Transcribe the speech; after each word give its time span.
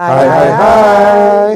Hai 0.00 0.24
hai 0.32 0.50
hai. 0.56 1.52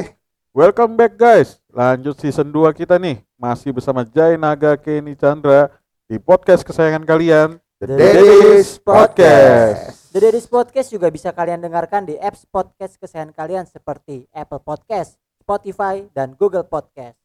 Welcome 0.52 1.00
back 1.00 1.16
guys. 1.16 1.64
Lanjut 1.72 2.20
season 2.20 2.52
2 2.52 2.76
kita 2.76 3.00
nih. 3.00 3.24
Masih 3.40 3.72
bersama 3.72 4.04
Jai 4.04 4.36
Naga 4.36 4.76
Kenny 4.76 5.16
Chandra 5.16 5.72
di 6.04 6.20
podcast 6.20 6.60
kesayangan 6.60 7.08
kalian, 7.08 7.56
The 7.80 7.96
Daddy's 7.96 8.76
Podcast. 8.76 10.12
The 10.12 10.20
Daddy's 10.20 10.44
Podcast 10.44 10.92
juga 10.92 11.08
bisa 11.08 11.32
kalian 11.32 11.64
dengarkan 11.64 12.04
di 12.04 12.20
apps 12.20 12.44
podcast 12.44 13.00
kesayangan 13.00 13.32
kalian 13.32 13.64
seperti 13.64 14.28
Apple 14.28 14.60
Podcast, 14.60 15.16
Spotify, 15.40 16.04
dan 16.12 16.36
Google 16.36 16.68
Podcast. 16.68 17.16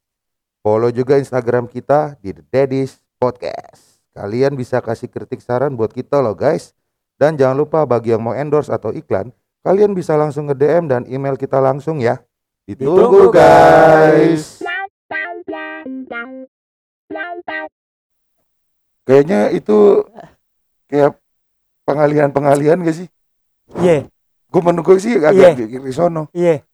Follow 0.64 0.88
juga 0.88 1.20
Instagram 1.20 1.68
kita 1.68 2.16
di 2.24 2.32
The 2.32 2.48
Daddy's 2.48 2.96
Podcast. 3.20 4.08
Kalian 4.16 4.56
bisa 4.56 4.80
kasih 4.80 5.12
kritik 5.12 5.44
saran 5.44 5.76
buat 5.76 5.92
kita 5.92 6.24
loh 6.24 6.32
guys. 6.32 6.72
Dan 7.20 7.36
jangan 7.36 7.60
lupa 7.60 7.84
bagi 7.84 8.16
yang 8.16 8.24
mau 8.24 8.32
endorse 8.32 8.72
atau 8.72 8.96
iklan, 8.96 9.36
kalian 9.64 9.92
bisa 9.92 10.16
langsung 10.16 10.48
nge 10.48 10.56
DM 10.56 10.84
dan 10.88 11.02
email 11.08 11.36
kita 11.36 11.60
langsung 11.60 12.00
ya. 12.00 12.20
Ditunggu 12.70 13.34
guys. 13.34 14.62
Kayaknya 19.04 19.50
itu 19.58 20.06
kayak 20.86 21.18
pengalihan-pengalihan 21.82 22.78
gak 22.86 22.98
sih? 23.06 23.08
Iya, 23.82 24.06
Gue 24.50 24.62
menunggu 24.66 24.98
sih 24.98 25.18
agak 25.18 25.58
di 25.58 25.78
di 25.78 25.94
sono. 25.94 26.26
iya. 26.34 26.66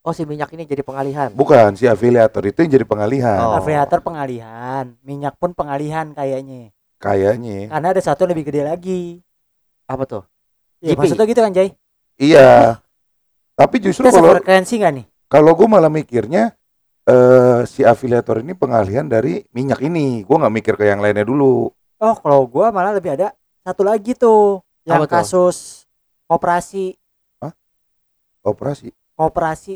Oh 0.00 0.16
si 0.16 0.24
minyak 0.24 0.48
ini 0.56 0.64
jadi 0.64 0.80
pengalihan. 0.80 1.28
Bukan 1.36 1.76
si 1.76 1.84
afiliator 1.84 2.40
itu 2.48 2.64
yang 2.64 2.72
jadi 2.80 2.86
pengalihan. 2.88 3.44
Oh. 3.44 3.52
Afiliator 3.60 4.00
pengalihan, 4.00 4.96
minyak 5.04 5.36
pun 5.36 5.52
pengalihan 5.52 6.16
kayaknya. 6.16 6.72
Kayaknya. 6.96 7.68
Karena 7.68 7.88
ada 7.92 8.00
satu 8.00 8.24
lebih 8.24 8.48
gede 8.48 8.64
lagi. 8.64 9.20
Apa 9.84 10.08
tuh? 10.08 10.22
GP. 10.80 10.96
maksudnya 10.96 11.26
gitu 11.28 11.40
kan, 11.44 11.52
Jay? 11.52 11.68
Iya. 12.18 12.82
Tapi 13.54 13.76
justru 13.80 14.06
Kita 14.06 14.14
kalau 14.14 14.34
sefrekuensi 14.34 14.74
nggak 14.76 14.92
nih? 14.94 15.06
kalau 15.26 15.52
gue 15.52 15.66
malah 15.66 15.88
mikirnya 15.88 16.54
eh 17.04 17.60
si 17.64 17.82
afiliator 17.82 18.40
ini 18.40 18.52
pengalihan 18.52 19.04
dari 19.04 19.42
minyak 19.50 19.80
ini. 19.80 20.22
Gue 20.22 20.36
nggak 20.36 20.52
mikir 20.52 20.74
ke 20.74 20.84
yang 20.84 20.98
lainnya 20.98 21.24
dulu. 21.24 21.70
Oh, 21.98 22.14
kalau 22.14 22.46
gua 22.46 22.70
malah 22.70 22.94
lebih 22.94 23.10
ada 23.10 23.34
satu 23.60 23.82
lagi 23.82 24.14
tuh 24.14 24.62
yang 24.86 25.02
Apa 25.02 25.06
tuh? 25.08 25.14
kasus 25.18 25.56
koperasi 26.24 26.94
Operasi. 28.40 28.88
koperasi 29.12 29.74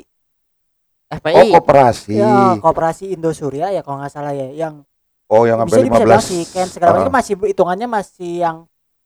Oh, 1.10 1.18
FPI. 1.18 1.50
koperasi. 1.52 2.14
ya 2.14 2.56
koperasi 2.56 3.04
Indosuria 3.10 3.68
ya 3.68 3.82
kalau 3.82 4.00
nggak 4.00 4.12
salah 4.12 4.32
ya 4.32 4.48
yang 4.48 4.80
Oh, 5.26 5.44
yang 5.44 5.60
sampai 5.60 5.82
bisa 5.82 5.98
15. 5.98 6.22
sih 6.22 6.42
kan 6.46 6.66
segala 6.68 6.90
macam 6.94 7.08
Ah, 7.08 7.16
masih 7.18 7.34
hitungannya 7.42 7.88
masih 7.90 8.32
yang 8.38 8.56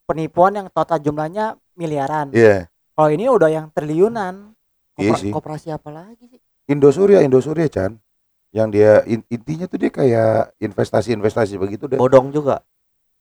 penipuan 0.04 0.52
yang 0.52 0.66
total 0.68 0.98
jumlahnya 0.98 1.54
miliaran. 1.72 2.30
Iya. 2.30 2.66
Kalau 2.96 3.10
ini 3.12 3.28
udah 3.28 3.50
yang 3.52 3.66
triliunan. 3.70 4.56
Iya 4.96 5.12
sih. 5.20 5.28
Koperasi 5.28 5.68
apa 5.68 5.92
lagi 5.92 6.24
sih? 6.24 6.40
Indosuria, 6.66 7.20
Indosuria 7.20 7.68
Chan. 7.68 8.00
Yang 8.48 8.68
dia 8.72 8.92
in- 9.04 9.28
intinya 9.28 9.68
tuh 9.68 9.76
dia 9.76 9.92
kayak 9.92 10.56
investasi-investasi 10.56 11.60
begitu 11.60 11.84
deh. 11.84 12.00
Bodong 12.00 12.32
juga. 12.32 12.64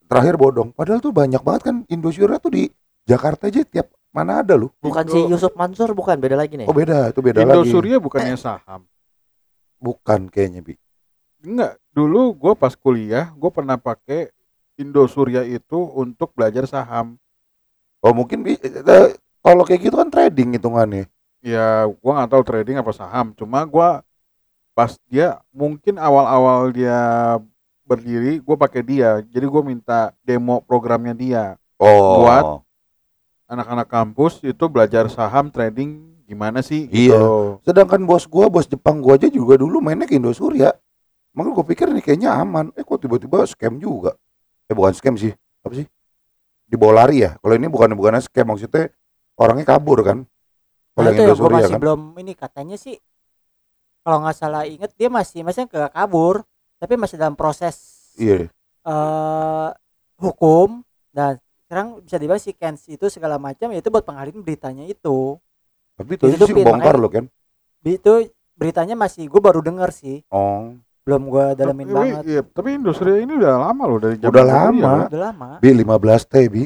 Terakhir 0.08 0.40
bodong. 0.40 0.72
Padahal 0.72 1.04
tuh 1.04 1.12
banyak 1.12 1.44
banget 1.44 1.62
kan 1.68 1.76
Indosuria 1.92 2.40
tuh 2.40 2.56
di 2.56 2.64
Jakarta 3.04 3.52
aja 3.52 3.68
tiap 3.68 3.92
mana 4.16 4.40
ada 4.40 4.56
loh. 4.56 4.72
Bukan 4.80 5.04
Indo- 5.04 5.12
si 5.12 5.20
Yusuf 5.28 5.52
Mansur 5.60 5.92
bukan 5.92 6.16
beda 6.16 6.40
lagi 6.40 6.56
nih. 6.56 6.72
Oh 6.72 6.74
beda, 6.74 7.12
itu 7.12 7.20
beda 7.20 7.44
lagi. 7.44 7.68
Indosuria 7.68 8.00
bukannya 8.00 8.40
saham. 8.40 8.88
Bukan 9.76 10.32
kayaknya 10.32 10.64
bi. 10.64 10.80
Enggak, 11.44 11.76
dulu 11.92 12.32
gue 12.32 12.54
pas 12.56 12.72
kuliah 12.74 13.36
gue 13.36 13.52
pernah 13.52 13.76
pakai 13.76 14.32
Indosuria 14.80 15.44
itu 15.44 15.76
untuk 15.92 16.32
belajar 16.32 16.64
saham. 16.64 17.20
Oh 18.00 18.16
mungkin 18.16 18.40
bi. 18.40 18.56
eh, 18.56 19.12
Kalau 19.46 19.62
kayak 19.62 19.82
gitu 19.86 19.96
kan 20.02 20.10
trading 20.10 20.58
hitungannya. 20.58 21.06
Ya, 21.46 21.86
gue 21.86 22.12
nggak 22.12 22.34
tahu 22.34 22.42
trading 22.42 22.82
apa 22.82 22.90
saham. 22.90 23.30
Cuma 23.38 23.62
gue 23.62 23.90
pas 24.74 24.92
dia 25.06 25.38
mungkin 25.54 26.02
awal-awal 26.02 26.74
dia 26.74 26.98
berdiri, 27.86 28.42
gue 28.42 28.56
pakai 28.58 28.82
dia. 28.82 29.22
Jadi 29.22 29.46
gue 29.46 29.62
minta 29.62 30.10
demo 30.26 30.66
programnya 30.66 31.14
dia. 31.14 31.44
Oh. 31.78 32.26
Buat 32.26 32.66
Anak-anak 33.46 33.86
kampus 33.86 34.42
itu 34.42 34.66
belajar 34.66 35.06
saham 35.06 35.54
trading 35.54 36.18
gimana 36.26 36.66
sih? 36.66 36.90
Iya. 36.90 37.14
Gitu. 37.14 37.26
Sedangkan 37.62 38.02
bos 38.02 38.26
gua, 38.26 38.50
bos 38.50 38.66
Jepang 38.66 38.98
gua 39.06 39.22
aja 39.22 39.30
juga 39.30 39.62
dulu 39.62 39.86
mainnya 39.86 40.10
ke 40.10 40.18
Indosuria. 40.18 40.74
Makanya 41.30 41.54
gua 41.54 41.66
pikir 41.70 41.94
nih 41.94 42.02
kayaknya 42.02 42.34
aman. 42.34 42.74
Eh 42.74 42.82
kok 42.82 43.06
tiba-tiba 43.06 43.46
scam 43.46 43.78
juga. 43.78 44.18
Eh 44.66 44.74
bukan 44.74 44.98
scam 44.98 45.14
sih. 45.14 45.30
Apa 45.62 45.78
sih? 45.78 45.86
Di 46.66 46.74
lari 46.74 47.22
ya. 47.22 47.38
Kalau 47.38 47.54
ini 47.54 47.70
bukan 47.70 47.94
bukan 47.94 48.18
scam 48.18 48.50
maksudnya 48.50 48.90
orangnya 49.36 49.66
kabur 49.68 50.00
kan. 50.02 50.18
Kalau 50.92 51.04
Nah, 51.04 51.12
yang 51.12 51.28
itu 51.28 51.34
gua 51.38 51.52
masih 51.54 51.72
kan. 51.72 51.80
belum 51.80 52.02
ini 52.18 52.34
katanya 52.34 52.76
sih 52.76 52.96
kalau 54.00 54.22
nggak 54.22 54.34
salah 54.34 54.64
inget 54.64 54.92
dia 54.94 55.10
masih 55.10 55.42
masih 55.42 55.66
nggak 55.66 55.92
kabur 55.92 56.46
tapi 56.76 56.94
masih 56.94 57.16
dalam 57.16 57.34
proses 57.34 57.76
Iya. 58.14 58.48
eh 58.48 59.70
hukum 60.16 60.80
dan 61.10 61.36
sekarang 61.62 62.00
bisa 62.00 62.16
dibahas 62.16 62.40
si 62.40 62.54
Kens 62.54 62.86
itu 62.86 63.10
segala 63.10 63.36
macam 63.36 63.68
ya 63.68 63.78
itu 63.78 63.90
buat 63.90 64.04
pengalihan 64.04 64.40
beritanya 64.40 64.84
itu 64.84 65.36
Tapi 65.94 66.12
itu 66.14 66.24
sih 66.26 66.36
Ditutupin, 66.38 66.64
bongkar 66.64 66.96
loh 66.96 67.10
kan. 67.10 67.26
itu 67.82 68.14
beritanya 68.54 68.94
masih 68.94 69.26
gue 69.26 69.42
baru 69.42 69.60
denger 69.60 69.90
sih 69.92 70.24
Oh. 70.30 70.72
belum 71.02 71.28
gue 71.28 71.46
dalemin 71.54 71.86
Tapi, 71.86 71.94
banget 71.94 72.24
iya, 72.26 72.42
tapi 72.42 72.68
Indosuria 72.74 73.20
ini 73.20 73.36
udah 73.36 73.62
lama 73.64 73.84
loh 73.84 74.00
dari 74.00 74.16
zaman 74.16 74.32
Udah 74.32 74.44
lama. 74.44 74.90
loh. 74.96 75.08
udah 75.08 75.22
lama 75.24 75.50
Bi 75.58 75.70
15 75.70 75.92
T 76.24 76.36
bi. 76.48 76.64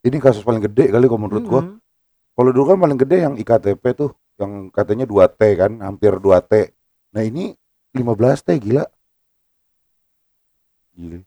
Ini 0.00 0.16
kasus 0.18 0.40
paling 0.40 0.60
gede 0.62 0.88
kali 0.88 1.04
kalau 1.04 1.20
menurut 1.20 1.44
gua. 1.44 1.62
Mhm. 1.62 1.74
Kalau 2.38 2.50
dulu 2.54 2.70
kan 2.70 2.78
paling 2.78 2.94
gede 2.94 3.26
yang 3.26 3.34
IKTP 3.34 3.82
tuh 3.98 4.14
yang 4.38 4.70
katanya 4.70 5.10
2 5.10 5.26
T 5.26 5.42
kan, 5.58 5.82
hampir 5.82 6.14
2 6.22 6.38
T. 6.38 6.70
Nah 7.10 7.26
ini 7.26 7.50
15 7.90 8.46
T 8.46 8.54
gila. 8.62 8.86
Gila. 10.94 11.18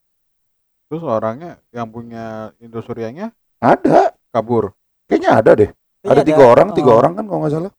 Terus 0.88 1.04
orangnya 1.04 1.60
yang 1.72 1.88
punya 1.88 2.56
Indosurianya 2.60 3.36
Ada, 3.60 4.16
kabur. 4.32 4.72
kayaknya 5.06 5.32
ada 5.36 5.52
deh. 5.54 5.70
Iya, 6.02 6.08
ada 6.16 6.22
tiga 6.24 6.44
orang, 6.48 6.72
tiga 6.72 6.96
Oh. 6.96 6.98
orang 6.98 7.20
kan 7.20 7.28
kalau 7.28 7.40
nggak 7.44 7.54
salah. 7.54 7.74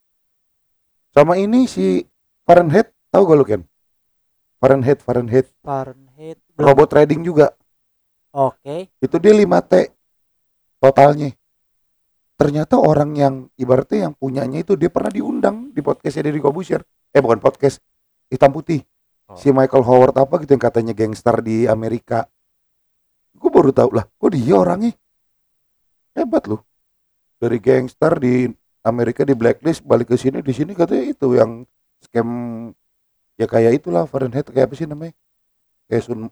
Sama 1.12 1.34
ini 1.36 1.64
si 1.64 2.04
Fahrenheit, 2.44 2.92
tahu 3.08 3.24
gak 3.26 3.36
lu 3.36 3.44
Ken? 3.44 3.62
Fahrenheit, 4.60 5.00
Fahrenheit, 5.02 5.46
Fahrenheit 5.60 6.38
belum. 6.54 6.64
robot 6.68 6.88
trading 6.88 7.20
juga. 7.24 7.50
oke 8.30 8.88
Itu 9.00 9.16
dia 9.18 9.32
5 9.32 9.60
T 9.64 9.90
totalnya. 10.78 11.32
Ternyata 12.42 12.74
orang 12.74 13.14
yang 13.14 13.46
ibaratnya 13.54 14.10
yang 14.10 14.14
punyanya 14.18 14.66
itu 14.66 14.74
dia 14.74 14.90
pernah 14.90 15.14
diundang 15.14 15.70
di 15.70 15.78
podcastnya 15.78 16.26
dari 16.26 16.42
Kobusir. 16.42 16.82
Eh 17.14 17.22
bukan 17.22 17.38
podcast, 17.38 17.78
hitam 18.26 18.50
putih. 18.50 18.82
Oh. 19.30 19.38
Si 19.38 19.54
Michael 19.54 19.86
Howard 19.86 20.18
apa 20.18 20.42
gitu 20.42 20.58
yang 20.58 20.64
katanya 20.66 20.90
gangster 20.90 21.38
di 21.38 21.70
Amerika. 21.70 22.26
Gue 23.38 23.46
baru 23.46 23.70
tahu 23.70 23.94
lah, 23.94 24.10
kok 24.10 24.34
dia 24.34 24.58
orangnya 24.58 24.90
hebat 26.18 26.50
loh. 26.50 26.66
Dari 27.38 27.62
gangster 27.62 28.18
di 28.18 28.50
Amerika 28.82 29.22
di 29.22 29.38
blacklist 29.38 29.86
balik 29.86 30.10
ke 30.10 30.18
sini 30.18 30.42
di 30.42 30.50
sini 30.50 30.74
katanya 30.74 31.14
itu 31.14 31.38
yang 31.38 31.62
scam 32.02 32.26
ya 33.38 33.46
kayak 33.46 33.78
itulah 33.78 34.02
Fahrenheit 34.10 34.50
kayak 34.50 34.66
apa 34.66 34.74
sih 34.74 34.90
namanya? 34.90 35.14
Kayak 35.86 36.10
Sun 36.10 36.26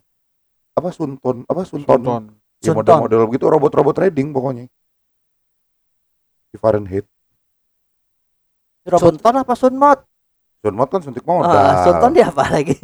apa 0.75 0.89
Sunton 0.91 1.47
apa 1.47 1.63
Sunton, 1.63 1.87
Tonton. 2.03 2.23
ya 2.59 2.75
Sunton. 2.75 2.83
model-model 2.83 3.31
gitu 3.31 3.47
robot-robot 3.47 3.95
trading 3.95 4.35
pokoknya 4.35 4.67
di 6.51 6.59
Fahrenheit 6.59 7.07
robot 8.83 9.15
Sunton 9.15 9.35
apa 9.39 9.53
Sunmot? 9.55 9.99
Sunmot 10.61 10.87
kan 10.93 11.01
suntik 11.01 11.25
modal 11.25 11.49
Ah, 11.49 11.81
Sunton 11.87 12.11
dia 12.13 12.27
apa 12.29 12.45
lagi? 12.51 12.75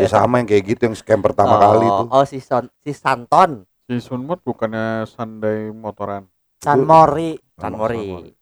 ya 0.00 0.08
sama 0.08 0.40
yang 0.42 0.48
kayak 0.48 0.64
gitu 0.66 0.80
yang 0.90 0.96
scam 0.96 1.20
pertama 1.22 1.54
oh, 1.54 1.60
kali 1.60 1.86
itu 1.86 2.04
Oh 2.10 2.24
si 2.26 2.38
Son 2.40 2.66
si 2.82 2.90
Santon. 2.96 3.62
Si 3.86 4.00
Sunmot 4.00 4.40
bukannya 4.42 5.04
Sandai 5.06 5.70
motoran. 5.70 6.26
San 6.58 6.82
Mori 6.82 7.36
San 7.54 7.76
Mori. 7.76 8.32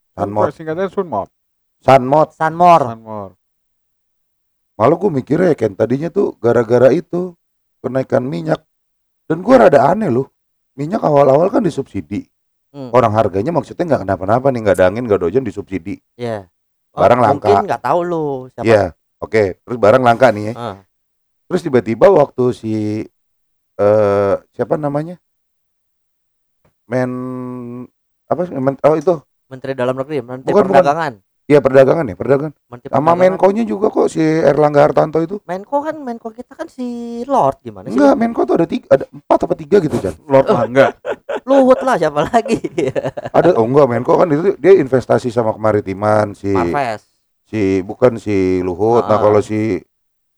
Singkatnya 0.55 0.89
Sunmot. 0.89 1.29
Sunmot 1.83 2.29
San 2.33 2.55
Mor 2.55 2.83
malah 4.79 4.95
gue 4.95 5.11
mikirnya 5.11 5.59
Ken 5.59 5.75
tadinya 5.75 6.07
tuh 6.07 6.39
gara-gara 6.39 6.95
itu 6.95 7.35
kenaikan 7.83 8.23
minyak 8.23 8.63
dan 9.27 9.43
gue 9.43 9.55
rada 9.59 9.91
aneh 9.91 10.07
loh 10.07 10.31
minyak 10.79 11.03
awal-awal 11.03 11.51
kan 11.51 11.67
disubsidi 11.67 12.31
Hmm. 12.79 12.95
orang 12.95 13.11
harganya 13.11 13.51
maksudnya 13.51 13.83
nggak 13.85 14.07
kenapa-napa 14.07 14.47
nih 14.49 14.61
nggak 14.63 14.77
ada 14.79 14.87
angin 14.87 15.03
nggak 15.03 15.19
ada 15.19 15.27
hujan 15.27 15.43
disubsidi 15.43 15.99
Iya. 16.15 16.47
Barang 16.89 17.19
langka. 17.19 17.51
Mungkin 17.51 17.67
nggak 17.67 17.83
tahu 17.83 18.01
lu 18.01 18.25
siapa. 18.49 18.63
Iya 18.63 18.85
oke 19.19 19.43
terus 19.59 19.77
barang 19.77 19.99
langka 20.01 20.31
nih 20.31 20.45
ya 20.45 20.55
Ah. 20.55 20.77
terus 21.45 21.61
tiba-tiba 21.61 22.07
waktu 22.09 22.45
si 22.53 22.75
eh 23.75 24.35
siapa 24.53 24.75
namanya 24.77 25.19
men 26.87 27.11
apa 28.25 28.41
sih 28.45 28.55
men, 28.55 28.79
oh 28.81 28.95
itu 28.95 29.15
Menteri 29.49 29.73
Dalam 29.73 29.97
Negeri, 29.97 30.21
Menteri 30.21 30.47
Bukan, 30.47 30.61
bukan. 30.63 30.77
Perdagangan. 30.77 31.13
Iya 31.45 31.59
perdagangan 31.59 32.05
ya 32.05 32.15
perdagangan 32.15 32.53
Menteri 32.69 32.93
sama. 32.93 33.17
Menko-nya 33.17 33.65
juga 33.65 33.89
kok 33.89 34.07
si 34.07 34.21
Erlangga 34.21 34.85
Hartanto 34.85 35.17
itu 35.19 35.41
Menko 35.43 35.81
kan 35.81 35.97
Menko 35.97 36.29
kita 36.29 36.53
kan 36.53 36.69
si 36.69 36.85
Lord 37.25 37.65
gimana 37.65 37.89
sih? 37.89 37.97
enggak 37.97 38.15
Menko 38.15 38.45
tuh 38.45 38.55
ada 38.55 38.69
tiga 38.69 38.85
ada 38.91 39.09
empat 39.09 39.39
apa 39.43 39.55
tiga 39.57 39.77
gitu 39.81 39.97
Jan 39.99 40.13
Lord 40.25 40.47
Mangga. 40.47 40.93
Luhut 41.49 41.81
lah 41.81 41.97
siapa 41.97 42.29
lagi? 42.29 42.61
ada 43.37 43.57
oh 43.57 43.65
enggak 43.65 43.89
Menko 43.89 44.13
kan 44.15 44.29
itu 44.29 44.53
dia 44.57 44.77
investasi 44.77 45.29
sama 45.29 45.51
kemaritiman 45.51 46.33
si 46.33 46.53
Marves. 46.53 47.09
si 47.43 47.81
bukan 47.81 48.17
si 48.17 48.61
Luhut. 48.61 49.03
Nah 49.03 49.17
Ah. 49.17 49.21
kalau 49.21 49.41
si 49.41 49.81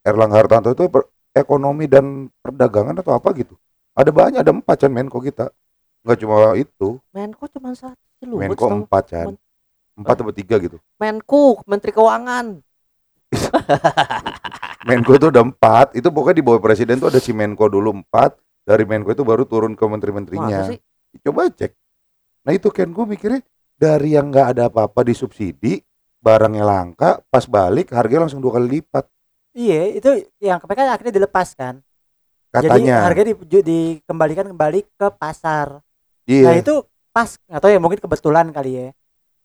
Erlangga 0.01 0.39
Hartarto 0.39 0.71
itu 0.71 0.87
per- 0.87 1.11
ekonomi 1.31 1.85
dan 1.85 2.31
perdagangan 2.39 2.95
atau 2.97 3.13
apa 3.13 3.35
gitu. 3.35 3.59
Ada 3.91 4.09
banyak 4.09 4.39
ada 4.39 4.53
empat 4.53 4.77
Chan 4.79 4.89
Menko 4.89 5.19
kita. 5.19 5.51
Nggak 6.01 6.19
cuma 6.19 6.55
itu. 6.55 6.97
Menko 7.11 7.45
cuma 7.49 7.75
satu 7.75 7.99
Luhut 8.23 8.47
Menko 8.47 8.67
empat. 8.71 9.05
Men- 9.27 9.39
Empat 9.93 10.17
atau 10.17 10.33
tiga 10.33 10.57
gitu. 10.57 10.79
Menko 10.97 11.61
Menteri 11.67 11.93
Keuangan 11.93 12.63
Menko 14.81 15.13
itu 15.13 15.27
ada 15.29 15.43
empat. 15.43 15.93
Itu 15.93 16.09
pokoknya 16.09 16.37
di 16.37 16.45
bawah 16.45 16.59
presiden 16.59 16.97
tuh 16.97 17.09
ada 17.09 17.19
si 17.19 17.31
Menko 17.31 17.67
dulu 17.67 17.93
empat. 17.95 18.33
Dari 18.61 18.85
Menko 18.85 19.11
itu 19.11 19.21
baru 19.23 19.45
turun 19.45 19.75
ke 19.75 19.83
menteri-menterinya. 19.83 20.47
masa 20.63 20.71
sih 20.71 20.79
Coba 21.19 21.51
cek. 21.51 21.75
Nah 22.47 22.53
itu 22.55 22.69
kan 22.71 22.89
gue 22.89 23.05
mikirnya 23.05 23.41
dari 23.75 24.15
yang 24.15 24.31
nggak 24.31 24.47
ada 24.57 24.63
apa-apa 24.71 25.03
disubsidi, 25.03 25.83
barangnya 26.23 26.63
langka, 26.63 27.19
pas 27.27 27.45
balik 27.45 27.91
harganya 27.91 28.29
langsung 28.29 28.45
dua 28.45 28.61
kali 28.61 28.81
lipat. 28.81 29.05
Iya, 29.51 29.99
itu 29.99 30.11
yang 30.39 30.63
kan 30.63 30.95
akhirnya 30.95 31.11
dilepaskan. 31.11 31.83
Jadi 32.51 32.67
Katanya. 32.67 32.97
harga 33.07 33.23
di, 33.23 33.35
dikembalikan 33.63 34.47
kembali 34.51 34.81
ke 34.99 35.07
pasar. 35.15 35.79
iya. 36.27 36.51
Nah 36.51 36.55
itu 36.59 36.83
pas 37.11 37.39
nggak 37.47 37.61
tahu 37.63 37.71
ya 37.71 37.79
mungkin 37.83 38.01
kebetulan 38.03 38.47
kali 38.51 38.71
ya. 38.75 38.87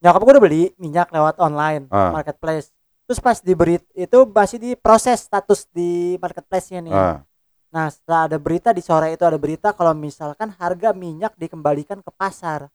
Nyokap 0.01 0.21
gue 0.21 0.33
udah 0.37 0.43
beli 0.43 0.63
minyak 0.77 1.09
lewat 1.09 1.37
online 1.41 1.89
Ah. 1.89 2.13
marketplace. 2.13 2.69
Terus 3.05 3.21
pas 3.21 3.37
diberi 3.37 3.77
itu 3.93 4.19
masih 4.25 4.57
diproses 4.57 5.21
status 5.25 5.69
di 5.69 6.17
marketplace-nya 6.17 6.81
nih. 6.81 6.93
Ah, 6.93 7.21
Nah 7.75 7.91
setelah 7.91 8.31
ada 8.31 8.37
berita 8.39 8.71
di 8.71 8.79
sore 8.79 9.11
itu 9.11 9.27
ada 9.27 9.35
berita 9.35 9.75
kalau 9.75 9.91
misalkan 9.91 10.47
harga 10.55 10.95
minyak 10.95 11.35
dikembalikan 11.35 11.99
ke 11.99 12.07
pasar. 12.09 12.71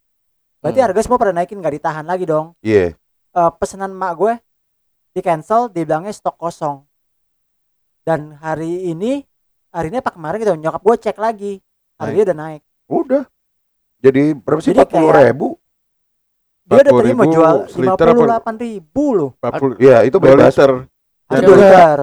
Berarti 0.60 0.76
Hmm. 0.76 0.86
harga 0.86 1.00
semua 1.00 1.16
pada 1.16 1.32
naikin 1.32 1.56
nggak 1.56 1.80
ditahan 1.80 2.04
lagi 2.04 2.28
dong. 2.28 2.52
iya. 2.60 2.92
Eh, 3.30 3.50
pesanan 3.56 3.94
mak 3.94 4.12
gue 4.14 4.32
di 5.10 5.20
cancel 5.22 5.72
dibilangnya 5.72 6.12
stok 6.12 6.36
kosong. 6.36 6.84
Dan 8.02 8.36
hari 8.36 8.92
ini 8.92 9.24
hari 9.70 9.88
ini 9.88 9.98
apa 9.98 10.12
kemarin 10.12 10.36
gitu 10.36 10.52
nyokap 10.52 10.82
gue 10.82 10.96
cek 11.00 11.16
lagi 11.16 11.52
harganya 11.96 12.24
udah 12.28 12.36
naik. 12.36 12.62
Udah. 12.84 13.24
Jadi 14.00 14.34
berapa 14.34 14.60
sih? 14.60 14.74
Jadi 14.74 14.84
40 14.84 15.12
ribu? 15.14 15.48
Dia 16.66 16.82
udah 16.82 16.92
terima 16.92 17.24
40.000 17.24 17.34
jual 17.34 17.54
lima 17.74 17.94
puluh 17.96 18.12
apa? 18.12 18.22
delapan 18.28 18.54
ribu 18.58 19.04
loh. 19.10 19.30
40 19.40 19.74
Iya, 19.80 19.98
itu 20.04 20.16
2 20.18 20.24
bebas. 20.28 20.52
liter. 20.52 20.70
Liter. 21.30 21.98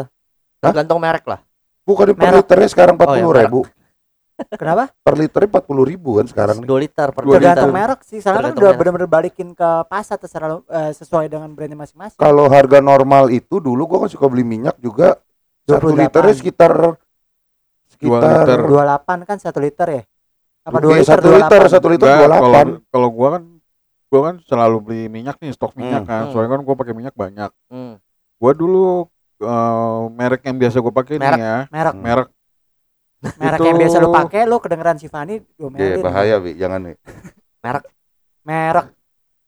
tergantung 0.57 0.97
merek 0.97 1.21
lah 1.29 1.39
Bukan 1.87 2.11
per 2.11 2.35
liternya 2.35 2.67
sekarang 2.67 2.95
Oh, 2.99 3.07
40 3.07 3.15
iya, 3.15 3.47
ribu. 3.47 3.59
Kenapa? 4.53 4.91
Per 4.93 5.15
liternya 5.17 5.49
40 5.49 5.81
ribu 5.87 6.09
kan 6.19 6.25
sekarang. 6.27 6.57
2 6.61 6.67
liter 6.77 7.07
per 7.09 7.23
Dua 7.25 7.31
liter 7.33 7.57
Tergantung 7.57 7.71
merek 7.73 7.99
sih. 8.03 8.19
Sekarang 8.19 8.43
kan 8.43 8.53
udah 8.53 8.69
merek. 8.69 8.77
benar-benar 8.77 9.09
balikin 9.09 9.49
ke 9.51 9.69
pasar 9.87 10.19
terserah 10.19 10.59
eh, 10.61 10.91
sesuai 10.93 11.25
dengan 11.25 11.49
brandnya 11.49 11.79
masing-masing. 11.79 12.19
Kalau 12.19 12.45
harga 12.45 12.77
normal 12.77 13.31
itu 13.31 13.57
dulu 13.57 13.87
gua 13.87 14.05
kan 14.05 14.11
suka 14.11 14.27
beli 14.27 14.43
minyak 14.43 14.77
juga 14.77 15.17
satu 15.63 15.89
28. 15.89 15.97
liternya 15.97 16.35
sekitar 16.35 16.71
sekitar 17.87 18.29
liter. 18.45 18.59
28 18.61 19.25
kan 19.25 19.37
satu 19.39 19.59
liter 19.59 19.87
ya? 19.89 20.03
Apa 20.61 20.77
dua 20.77 20.91
Iya, 20.91 21.01
liter? 21.01 21.11
satu 21.15 21.27
liter, 21.31 21.59
28? 21.63 21.73
satu 21.73 21.87
liter 21.87 22.07
28. 22.07 22.27
kalau 22.27 22.51
kalau 22.91 23.09
gua 23.09 23.29
kan 23.31 23.43
gua 24.07 24.21
kan 24.21 24.35
selalu 24.43 24.77
beli 24.81 25.01
minyak 25.07 25.39
nih, 25.39 25.49
stok 25.49 25.73
minyak 25.73 26.03
Hmm. 26.03 26.05
kan. 26.05 26.21
Hmm. 26.27 26.31
Soalnya 26.31 26.51
kan 26.53 26.61
gua 26.61 26.75
pakai 26.75 26.93
minyak 26.93 27.15
banyak. 27.15 27.49
Hmm. 27.67 27.97
Gua 28.37 28.51
dulu 28.53 29.09
eh, 29.39 30.01
merek 30.09 30.41
yang 30.43 30.57
biasa 30.57 30.77
gua 30.77 30.93
pakai 30.93 31.15
Merek. 31.15 31.33
nih 31.33 31.43
ya, 31.43 31.57
Merek 31.67 31.93
merek 31.95 32.27
merek 33.33 33.57
Itu- 33.57 33.65
yang 33.65 33.77
biasa 33.77 33.97
lu 33.97 34.09
pakai 34.11 34.41
lu 34.45 34.57
kedengeran 34.57 34.97
si 34.97 35.07
Fani 35.07 35.35
Iya, 35.35 35.45
diomelin. 35.57 36.01
bahaya, 36.01 36.35
Bi. 36.37 36.51
Jangan 36.53 36.79
nih. 36.85 36.95
Merek 38.47 38.87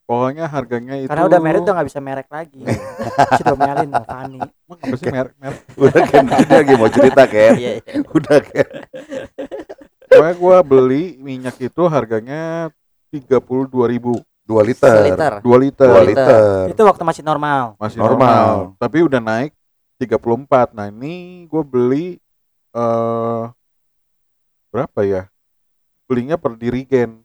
pokoknya 0.04 0.44
harganya 0.44 0.98
itu 0.98 1.06
karena 1.06 1.22
udah 1.22 1.38
merek 1.38 1.62
tuh 1.62 1.70
nggak 1.70 1.86
bisa 1.86 2.00
merek 2.02 2.28
lagi. 2.28 2.66
Si 3.38 3.42
diomelin 3.42 3.88
sama 3.88 4.02
Fani. 4.02 4.38
Emang 4.42 4.78
apa 4.80 4.96
sih 4.96 5.06
merek 5.06 5.34
merek? 5.38 5.60
Udah 5.80 6.02
kan 6.02 6.22
dia 6.26 6.46
lagi 6.50 6.74
mau 6.74 6.90
cerita 6.90 7.22
kan. 7.24 7.52
Iya, 7.54 7.70
iya. 7.78 7.94
Udah 8.04 8.38
kan. 8.42 8.68
Pokoknya 10.10 10.34
gua 10.34 10.56
beli 10.60 11.14
minyak 11.16 11.54
itu 11.56 11.82
harganya 11.86 12.74
32.000 13.08 13.70
2 13.70 14.66
liter. 14.66 14.90
Seliter. 14.98 15.32
2 15.38 15.62
liter. 15.62 15.86
2 15.86 15.94
Dua 15.94 16.02
liter. 16.02 16.34
Itu 16.74 16.82
waktu 16.82 17.02
masih 17.06 17.22
normal. 17.22 17.78
Masih 17.78 18.02
Normal. 18.02 18.18
normal. 18.18 18.54
Tapi 18.76 18.98
udah 19.06 19.20
naik 19.22 19.54
34. 20.00 20.72
Nah, 20.72 20.88
ini 20.88 21.12
gue 21.44 21.60
beli 21.62 22.06
eh 22.72 23.44
berapa 24.70 25.00
ya? 25.04 25.22
Belinya 26.08 26.40
per 26.40 26.56
dirigen. 26.56 27.20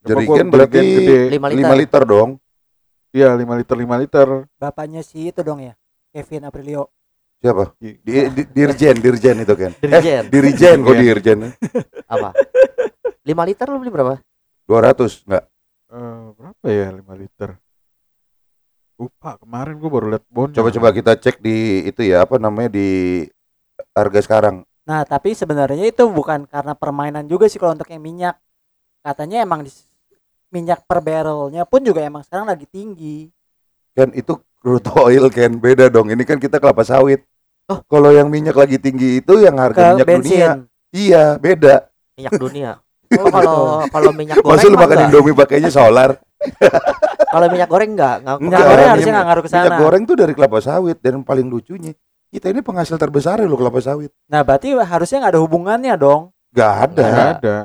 Jerigen 0.00 0.48
beli 0.48 0.64
berarti 0.64 0.80
gede. 0.80 1.20
5 1.36 1.52
liter. 1.52 1.68
5 1.68 1.80
liter 1.84 2.02
dong. 2.02 2.30
Iya, 3.12 3.36
5 3.36 3.60
liter 3.60 3.76
5 3.76 4.00
liter. 4.00 4.28
Bapaknya 4.56 5.04
si 5.04 5.28
itu 5.28 5.44
dong 5.44 5.60
ya. 5.60 5.76
Kevin 6.08 6.48
Aprilio. 6.48 6.88
Siapa? 7.40 7.72
Di- 7.76 8.00
Di, 8.00 8.12
di- 8.32 8.48
dirjen, 8.48 8.96
dirjen 8.96 9.36
itu 9.38 9.54
kan. 9.54 9.72
Dirjen. 9.76 10.24
Eh, 10.24 10.30
dirijen 10.32 10.76
kok 10.80 10.94
Dirjen. 10.96 11.38
dirjen. 11.38 11.38
Apa? 12.06 12.32
5 13.20 13.48
liter 13.48 13.66
lu 13.68 13.78
beli 13.78 13.92
berapa? 13.92 14.14
200 14.64 15.26
enggak? 15.28 15.44
eh, 15.90 16.24
berapa 16.32 16.66
ya 16.66 16.86
5 16.96 17.14
liter? 17.18 17.50
Lupa, 19.00 19.40
kemarin 19.40 19.80
gue 19.80 19.88
baru 19.88 20.06
lihat 20.12 20.24
bon. 20.28 20.52
Coba-coba 20.52 20.92
kita 20.92 21.16
cek 21.16 21.40
di 21.40 21.88
itu 21.88 22.04
ya, 22.04 22.28
apa 22.28 22.36
namanya 22.36 22.76
di 22.76 23.24
harga 23.96 24.20
sekarang. 24.20 24.60
Nah, 24.84 25.08
tapi 25.08 25.32
sebenarnya 25.32 25.88
itu 25.88 26.04
bukan 26.12 26.44
karena 26.44 26.76
permainan 26.76 27.24
juga 27.24 27.48
sih 27.48 27.56
kalau 27.56 27.72
untuk 27.72 27.88
yang 27.88 28.04
minyak. 28.04 28.36
Katanya 29.00 29.40
emang 29.40 29.64
di, 29.64 29.72
minyak 30.52 30.84
per 30.84 31.00
barrelnya 31.00 31.64
pun 31.64 31.80
juga 31.80 32.04
emang 32.04 32.20
sekarang 32.28 32.52
lagi 32.52 32.68
tinggi. 32.68 33.32
Kan 33.96 34.12
itu 34.12 34.36
crude 34.60 34.92
oil 35.00 35.32
kan 35.32 35.56
beda 35.56 35.88
dong. 35.88 36.12
Ini 36.12 36.20
kan 36.28 36.36
kita 36.36 36.60
kelapa 36.60 36.84
sawit. 36.84 37.24
Oh. 37.72 37.80
Kalau 37.88 38.12
yang 38.12 38.28
minyak 38.28 38.52
lagi 38.52 38.76
tinggi 38.76 39.24
itu 39.24 39.40
yang 39.40 39.56
harga 39.56 39.96
Ke 39.96 40.04
minyak 40.04 40.04
dunia. 40.04 40.12
bensin. 40.12 40.50
Iya, 40.92 41.24
beda. 41.40 41.88
Minyak 42.20 42.32
dunia. 42.36 42.70
Oh, 43.16 43.26
kalau 43.32 43.56
kalau 43.96 44.10
minyak 44.12 44.36
goreng 44.44 44.60
Masa 44.60 44.68
lu 44.68 44.76
makan 44.76 44.92
enggak. 44.92 45.08
Indomie 45.08 45.32
pakainya 45.32 45.70
solar? 45.72 46.20
Kalau 47.30 47.46
minyak 47.46 47.68
goreng 47.68 47.90
enggak, 47.94 48.16
enggak. 48.20 48.36
Minyak 48.36 48.42
Enggak, 48.42 48.60
goreng 48.60 48.74
minyak- 48.76 48.92
harusnya 48.92 49.12
nggak 49.12 49.26
ngaruh 49.26 49.42
ke 49.42 49.48
Minyak 49.48 49.64
sana. 49.64 49.76
goreng 49.78 50.02
tuh 50.02 50.16
dari 50.18 50.32
kelapa 50.34 50.58
sawit 50.58 50.98
dan 50.98 51.14
paling 51.20 51.46
lucunya 51.46 51.92
kita 52.28 52.46
ini 52.46 52.60
penghasil 52.60 52.94
terbesar 52.94 53.38
ya 53.38 53.46
lo 53.46 53.54
kelapa 53.54 53.78
sawit. 53.78 54.10
Nah, 54.26 54.42
berarti 54.42 54.70
harusnya 54.72 55.18
nggak 55.18 55.32
ada 55.34 55.42
hubungannya 55.42 55.94
dong. 55.94 56.30
Gak 56.50 56.74
ada. 56.90 57.06
Nggak 57.06 57.30
ada. 57.38 57.56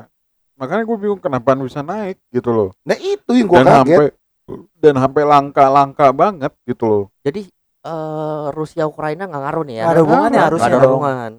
Makanya 0.54 0.82
gue 0.84 0.96
bingung 0.96 1.18
kenapa 1.18 1.52
bisa 1.54 1.82
naik 1.82 2.16
gitu 2.30 2.48
loh. 2.48 2.70
Nah 2.82 2.96
itu 2.96 3.30
yang 3.30 3.46
gua 3.46 3.60
Dan 3.60 3.66
kaget. 3.66 3.76
sampai 3.76 4.08
dan 4.78 4.94
sampai 4.96 5.22
langka-langka 5.22 6.06
banget 6.10 6.52
gitu 6.64 6.84
loh. 6.86 7.04
Jadi 7.20 7.50
eh, 7.82 8.46
Rusia 8.50 8.82
Ukraina 8.84 9.26
nggak 9.26 9.42
ngaruh 9.42 9.64
nih 9.64 9.76
ya? 9.76 9.82
Nggak 9.82 9.92
ada 9.92 10.02
hubungannya 10.02 10.30
Nggak 10.32 10.48
harusnya 10.48 10.66
ada 10.66 10.78
dong. 10.78 10.90
hubungan. 10.90 11.32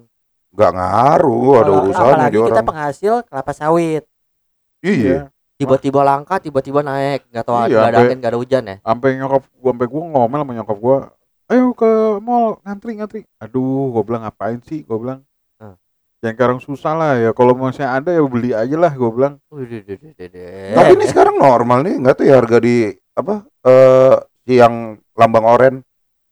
Gak 0.48 0.72
ngaruh, 0.72 1.52
ada 1.54 1.70
urusannya 1.76 2.08
apalagi 2.08 2.36
kita 2.38 2.50
orang. 2.50 2.66
penghasil 2.66 3.14
kelapa 3.24 3.52
sawit. 3.52 4.04
Iya. 4.80 5.18
Tiba-tiba 5.58 6.06
langka, 6.06 6.38
tiba-tiba 6.38 6.86
naik. 6.86 7.26
Nggak 7.34 7.44
tahu 7.44 7.56
Iya, 7.66 7.90
ada 7.90 7.98
angin, 8.06 8.22
nggak 8.22 8.30
ada 8.30 8.38
hujan 8.38 8.62
ya? 8.62 8.76
Sampai 8.78 9.18
nyokap 9.18 9.42
gua 9.58 9.70
sampai 9.74 9.88
gua 9.90 10.02
ngomel 10.06 10.40
sama 10.46 10.52
nyokap 10.54 10.78
gua, 10.78 10.96
"Ayo 11.50 11.74
ke 11.74 11.90
mall 12.22 12.62
ngantri 12.62 12.92
ngantri." 12.94 13.20
Aduh, 13.42 13.90
gua 13.90 14.02
bilang 14.06 14.22
ngapain 14.22 14.62
sih? 14.62 14.86
Gua 14.86 14.98
bilang 15.02 15.20
Ah. 15.58 15.74
Yang 16.22 16.34
sekarang 16.38 16.58
susah 16.62 16.94
lah 16.94 17.12
ya. 17.18 17.30
Kalau 17.34 17.58
masih 17.58 17.82
ada 17.82 18.14
ya 18.14 18.22
beli 18.22 18.54
aja 18.54 18.76
lah. 18.78 18.94
Gua 18.94 19.10
bilang. 19.10 19.34
Tapi 19.50 20.90
ini 20.94 21.04
sekarang 21.10 21.34
normal 21.42 21.82
nih, 21.82 21.94
nggak 22.06 22.14
tuh 22.14 22.24
ya 22.30 22.34
harga 22.38 22.58
di 22.62 22.94
apa 23.18 23.42
eh 23.66 24.14
yang 24.46 24.94
lambang 25.18 25.42
oren. 25.42 25.74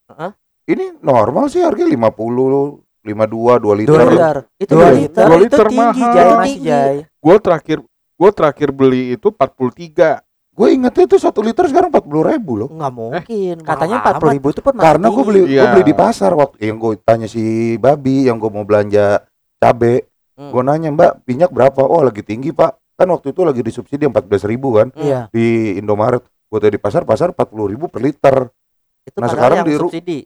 Heeh. 0.07 0.31
Ini 0.71 1.03
normal 1.03 1.51
sih 1.51 1.63
harga 1.63 1.83
50, 1.83 2.79
52, 3.03 3.59
2 3.59 3.75
liter. 3.75 3.91
Dua 3.91 4.03
liter. 4.07 4.37
itu 4.59 4.71
Dua 4.71 4.87
liter. 4.91 5.25
Dua 5.27 5.35
Itu 5.35 5.43
liter 5.43 5.65
tinggi 5.67 6.01
mahal. 6.03 6.15
Jay 6.15 6.23
Itu 6.23 6.35
masih 6.35 6.55
tinggi. 6.59 6.67
Jay. 6.67 6.95
Gue 7.23 7.35
terakhir 7.39 7.77
gue 8.17 8.29
terakhir 8.33 8.69
beli 8.71 9.13
itu 9.13 9.29
43. 9.29 10.25
Gue 10.51 10.73
ingetnya 10.73 11.05
itu 11.05 11.17
satu 11.17 11.45
liter 11.45 11.69
sekarang 11.69 11.93
40 11.93 12.33
ribu 12.33 12.57
loh. 12.57 12.69
Nggak 12.73 12.89
mungkin. 12.91 13.55
Katanya 13.61 14.01
mahal 14.01 14.03
empat 14.03 14.13
puluh 14.17 14.33
ribu 14.33 14.47
itu 14.49 14.61
pun 14.61 14.73
masih 14.73 14.85
Karena 14.89 15.07
gue 15.07 15.23
beli 15.23 15.39
gue 15.39 15.53
Iya. 15.53 15.63
beli 15.69 15.83
di 15.85 15.93
pasar 15.93 16.31
waktu 16.33 16.57
yang 16.65 16.77
gue 16.77 16.91
tanya 16.99 17.27
si 17.29 17.43
babi 17.77 18.25
yang 18.25 18.41
gue 18.41 18.49
mau 18.49 18.65
belanja 18.65 19.21
cabe. 19.55 20.09
Hmm. 20.33 20.49
Gue 20.49 20.61
nanya 20.61 20.89
mbak 20.89 21.11
minyak 21.23 21.53
berapa? 21.53 21.77
Oh 21.79 22.01
lagi 22.01 22.25
tinggi 22.25 22.49
pak. 22.49 22.73
Kan 22.97 23.13
waktu 23.13 23.29
itu 23.29 23.45
lagi 23.45 23.61
disubsidi 23.61 24.09
14 24.09 24.49
ribu 24.49 24.73
kan 24.73 24.89
Hmm. 24.89 24.97
Iya. 24.97 25.19
di 25.29 25.77
Indomaret. 25.77 26.25
Gue 26.49 26.57
tadi 26.57 26.73
di 26.73 26.81
pasar 26.81 27.05
pasar 27.05 27.37
40 27.37 27.69
ribu 27.69 27.85
per 27.85 28.01
liter. 28.01 28.49
Itu 29.05 29.21
Nah, 29.21 29.29
sekarang 29.29 29.61
yang 29.61 29.69
di 29.69 29.77
subsidi. 29.77 30.19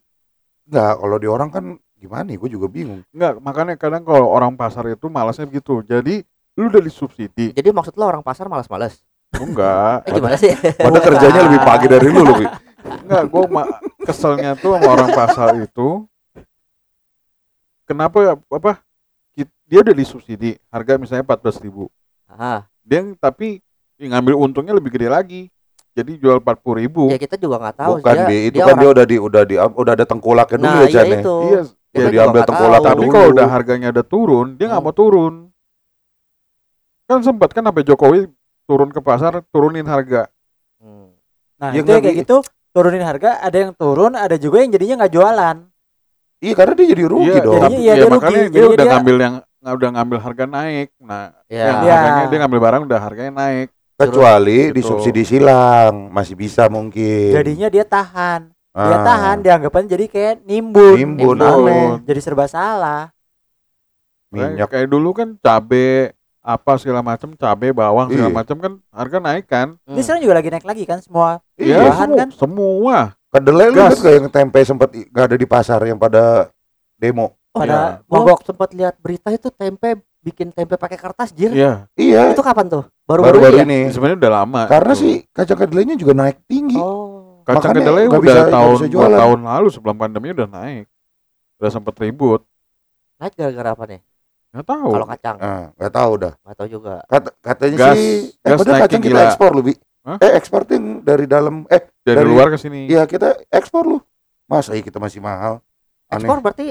Enggak, 0.63 0.93
kalau 0.95 1.17
di 1.19 1.27
orang 1.27 1.49
kan 1.51 1.63
gimana? 1.93 2.31
Gue 2.31 2.47
juga 2.47 2.71
bingung. 2.71 3.03
Enggak, 3.11 3.43
makanya 3.43 3.75
kadang 3.75 4.07
kalau 4.07 4.31
orang 4.31 4.55
pasar 4.55 4.87
itu 4.87 5.05
malasnya 5.05 5.43
begitu. 5.43 5.83
Jadi 5.83 6.23
lu 6.53 6.67
udah 6.67 6.79
disubsidi. 6.79 7.51
Jadi 7.51 7.69
maksud 7.69 7.93
lo 7.93 8.05
orang 8.05 8.21
pasar 8.21 8.45
malas-malas? 8.45 8.99
Enggak. 9.31 10.03
Eh 10.07 10.11
gimana 10.11 10.35
sih? 10.35 10.51
Padahal 10.75 10.99
kerjanya 11.01 11.41
lebih 11.45 11.61
pagi 11.61 11.85
dari 11.85 12.07
lu 12.07 12.21
loh. 12.21 12.35
Wi. 12.41 12.47
Enggak, 12.81 13.23
gue 13.25 13.43
keselnya 14.03 14.51
tuh 14.55 14.73
sama 14.73 14.89
orang 14.89 15.09
pasar 15.11 15.55
itu. 15.55 16.03
Kenapa 17.83 18.17
ya, 18.21 18.33
apa? 18.37 18.81
Dia 19.67 19.79
udah 19.79 19.95
disubsidi, 19.95 20.59
harga 20.67 20.99
misalnya 20.99 21.23
14.000 21.23 21.63
ribu. 21.63 21.87
Ah, 22.27 22.67
Dia 22.83 22.99
yang- 22.99 23.15
tapi 23.15 23.63
yang 23.95 24.11
ngambil 24.11 24.35
untungnya 24.37 24.73
lebih 24.73 24.91
gede 24.91 25.07
lagi. 25.07 25.41
jadi 25.91 26.15
jual 26.15 26.39
40 26.39 26.75
ribu. 26.77 27.07
Ya 27.07 27.15
kita 27.15 27.35
juga 27.35 27.59
nggak 27.59 27.75
tahu 27.77 27.93
Bukan 27.99 28.15
dia, 28.15 28.23
bi, 28.25 28.37
itu 28.47 28.55
dia 28.55 28.63
kan 28.63 28.67
orang- 28.69 28.79
dia 28.79 28.89
udah 28.89 29.05
di 29.05 29.17
udah 29.17 29.43
di 29.43 29.55
udah 29.59 29.91
ada 29.91 30.05
tengkolaknya 30.05 30.55
dulu 30.55 30.67
Nah, 30.69 30.75
ya 30.77 30.79
iya 30.81 30.87
Chan 30.89 31.03
ya. 31.03 31.15
itu. 31.19 31.35
Iya, 31.35 31.61
Ya, 31.91 31.99
juga 31.99 32.07
diambil 32.09 32.41
tahu. 32.41 32.55
tapi 32.81 32.95
dulu. 33.03 33.11
kalau 33.11 33.27
udah 33.29 33.47
harganya 33.49 33.87
udah 33.91 34.05
turun, 34.05 34.47
dia 34.55 34.65
nggak 34.67 34.79
Hmm. 34.79 34.87
mau 34.87 34.95
turun. 34.95 35.33
Kan 37.11 37.19
sempat 37.21 37.51
kan 37.51 37.59
sampai 37.61 37.83
Jokowi 37.83 38.31
turun 38.63 38.87
ke 38.87 39.03
pasar 39.03 39.43
turunin 39.51 39.83
harga. 39.83 40.31
Hmm. 40.79 41.11
Nah, 41.59 41.75
Ya 41.75 41.83
itu 41.83 41.91
ya 41.91 41.99
kayak 41.99 42.15
gitu 42.23 42.39
turunin 42.71 43.03
harga, 43.03 43.43
ada 43.43 43.57
yang 43.59 43.75
turun, 43.75 44.15
ada 44.15 44.39
juga 44.39 44.63
yang 44.63 44.71
jadinya 44.71 45.03
nggak 45.03 45.11
jualan. 45.11 45.57
Iya 46.39 46.53
karena 46.55 46.73
dia 46.73 46.87
jadi 46.89 47.03
rugi 47.05 47.27
Iya, 47.29 47.43
dong. 47.43 47.53
Jadinya 47.53 47.77
iya, 47.77 47.85
ya 47.85 47.93
dia 47.93 48.01
rugi. 48.01 48.13
makanya 48.15 48.31
dia 48.31 48.47
Jadinya 48.47 48.65
udah 48.65 48.79
dia- 48.81 48.93
ngambil 48.95 49.15
yang 49.19 49.35
udah 49.61 49.89
ngambil 49.91 50.17
harga 50.17 50.45
naik. 50.47 50.89
Nah, 50.97 51.23
Ya. 51.45 51.63
yang 51.67 51.77
Iya. 51.83 51.93
harganya 51.93 52.25
dia 52.25 52.39
ngambil 52.39 52.59
barang 52.61 52.81
udah 52.87 52.99
harganya 52.99 53.33
naik. 53.35 53.67
Kecuali 53.93 54.59
Gitu. 54.65 54.73
disubsidi 54.73 55.21
silang 55.21 56.09
masih 56.09 56.33
bisa 56.33 56.65
mungkin. 56.65 57.29
Jadinya 57.29 57.67
dia 57.67 57.85
tahan. 57.85 58.49
Dia 58.71 58.97
Ah. 58.97 59.03
tahan 59.03 59.37
dianggapan 59.43 59.83
jadi 59.85 60.05
kayak 60.07 60.35
nimbun. 60.41 60.95
Nimbun, 60.95 61.37
aneh. 61.37 62.01
Jadi 62.07 62.19
serba 62.19 62.47
salah. 62.47 63.11
minyak. 64.31 64.65
Kayak 64.65 64.87
dulu 64.87 65.11
kan 65.11 65.35
cabe 65.37 66.15
apa 66.41 66.71
segala 66.75 66.99
macam, 66.99 67.29
cabe, 67.31 67.69
bawang 67.69 68.09
segala 68.09 68.27
Iya. 68.27 68.35
macam 68.35 68.57
kan 68.57 68.71
harga 68.89 69.17
naik 69.19 69.45
kan. 69.45 69.67
Ini 69.79 69.93
Hmm. 69.93 70.01
sekarang 70.01 70.21
juga 70.21 70.35
lagi 70.35 70.49
naik 70.49 70.65
lagi 70.65 70.83
kan 70.83 70.99
semua. 70.99 71.29
Iya, 71.53 71.69
Ya, 71.71 71.77
bahan 71.87 71.97
semua, 72.03 72.17
kan? 72.17 72.29
semua. 72.33 72.97
Kedelai 73.31 73.67
lu 73.69 73.79
kan 73.79 73.93
kayak 73.95 74.15
yang 74.17 74.29
tempe 74.29 74.59
sempat 74.61 74.89
nggak 74.89 75.25
ada 75.25 75.37
di 75.37 75.45
pasar 75.45 75.79
yang 75.83 75.95
pada 75.95 76.49
demo. 76.95 77.37
Pada 77.49 78.01
Gua 78.03 78.19
mogok. 78.19 78.43
sempat 78.43 78.69
lihat 78.71 78.97
berita 78.97 79.29
itu 79.29 79.47
tempe 79.49 79.95
bikin 80.19 80.49
tempe 80.49 80.75
pakai 80.75 80.95
kertas 80.95 81.31
jir. 81.31 81.49
Iya, 81.49 81.85
Iya, 81.93 82.31
Itu 82.31 82.41
kapan 82.41 82.67
tuh? 82.67 82.83
Baru-baru 83.03 83.39
baru-baru 83.39 83.57
ini. 83.59 83.61
ya? 83.61 83.65
ini. 83.65 83.79
sebenarnya 83.89 84.17
udah 84.19 84.31
lama. 84.35 84.61
Karena 84.65 84.93
sih 84.93 85.13
kacang 85.29 85.57
kedelainya 85.57 85.95
juga 85.95 86.13
naik 86.13 86.41
tinggi. 86.45 86.75
Oh. 86.75 87.19
kacang 87.41 87.73
makanya 87.73 87.81
kedelai 87.81 88.03
udah 88.05 88.21
bisa- 88.21 88.47
tahun 88.47 88.77
bisa 88.85 89.07
tahun 89.17 89.39
lalu 89.41 89.67
sebelum 89.69 89.95
pandemi 89.95 90.29
udah 90.29 90.47
naik. 90.47 90.85
Udah 91.57 91.71
sempet 91.71 91.95
ribut. 91.97 92.45
Naik 93.17 93.33
gara-gara 93.33 93.69
apa 93.71 93.83
nih? 93.87 94.01
Nggak 94.51 94.67
tahu. 94.67 94.89
Kalau 94.91 95.07
kacang, 95.07 95.37
Nah, 95.39 95.63
nggak 95.73 95.93
tahu 95.93 96.11
dah. 96.17 96.33
nggak 96.37 96.57
tahu 96.57 96.67
juga. 96.67 96.93
Kata, 97.05 97.29
katanya 97.39 97.77
Gas- 97.79 97.95
sih, 97.95 98.11
eh 98.35 98.49
gas 98.51 98.57
padahal 98.59 98.79
kacang 98.83 99.01
kita 99.01 99.09
gila. 99.09 99.23
ekspor 99.25 99.51
lu, 99.51 99.61
Bi. 99.63 99.73
Hah? 100.01 100.17
Eh, 100.17 100.31
ekspor 100.33 100.61
tuh 100.65 100.77
dari 100.99 101.25
dalam, 101.25 101.55
eh, 101.67 101.81
dari, 102.01 102.17
dari- 102.19 102.27
luar 102.27 102.47
ke 102.49 102.57
sini. 102.57 102.85
iya 102.85 103.05
kita 103.05 103.37
ekspor 103.47 103.83
lu. 103.85 103.97
Masa 104.45 104.73
iya 104.73 104.81
kita 104.81 104.97
masih 104.97 105.21
mahal? 105.21 105.63
Aneh. 106.05 106.19
Ekspor 106.19 106.37
berarti 106.41 106.67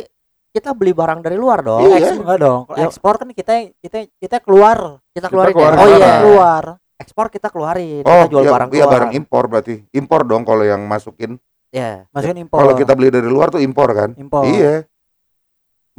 kita 0.50 0.74
beli 0.74 0.92
barang 0.92 1.22
dari 1.22 1.38
luar 1.38 1.62
dong. 1.62 1.80
Iya. 1.80 1.96
Ekspor 2.04 2.20
enggak 2.20 2.38
dong. 2.38 2.60
Kalau 2.66 2.76
Ya. 2.76 2.84
ekspor 2.84 3.14
kan 3.16 3.28
kita 3.30 3.52
kita 3.78 3.98
kita 4.18 4.36
keluar. 4.40 4.78
Kita 5.10 5.26
keluarin. 5.30 5.54
keluarin 5.54 5.72
ya? 5.72 5.80
Oh 5.80 5.88
iya. 5.88 6.10
Keluar. 6.20 6.64
Ekspor 7.00 7.26
kita 7.30 7.48
keluarin. 7.48 8.04
Oh, 8.04 8.12
kita 8.20 8.28
jual 8.28 8.44
iya, 8.44 8.52
barang 8.52 8.68
iya 8.68 8.76
keluar. 8.76 8.92
barang 8.92 9.12
impor 9.14 9.44
berarti. 9.46 9.74
Impor 9.90 10.20
dong 10.22 10.42
kalau 10.44 10.60
yang 10.60 10.84
masukin. 10.84 11.40
Ya. 11.70 12.04
Masukin 12.10 12.44
impor. 12.44 12.60
Kalau 12.60 12.74
kita 12.76 12.92
beli 12.92 13.08
dari 13.08 13.24
luar 13.24 13.48
tuh 13.48 13.62
impor 13.62 13.88
kan? 13.94 14.10
impor. 14.18 14.44
Iya. 14.44 14.84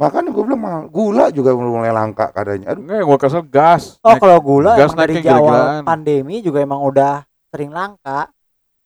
Makanya 0.02 0.34
gue 0.34 0.42
bilang 0.42 0.58
mahal. 0.58 0.82
Gula 0.90 1.30
juga 1.30 1.54
mulai 1.54 1.94
langka 1.94 2.34
katanya. 2.34 2.74
Aduh, 2.74 2.82
Enggak, 2.82 2.96
yang 2.98 3.06
gua 3.06 3.18
kesel 3.22 3.42
gas. 3.46 4.02
Oh, 4.02 4.18
kalau 4.18 4.42
gula 4.42 4.74
gas 4.74 4.90
emang 4.90 4.98
dari 4.98 5.14
awal 5.22 5.86
pandemi 5.86 6.42
juga 6.42 6.58
emang 6.58 6.82
udah 6.82 7.22
sering 7.48 7.70
langka. 7.70 8.26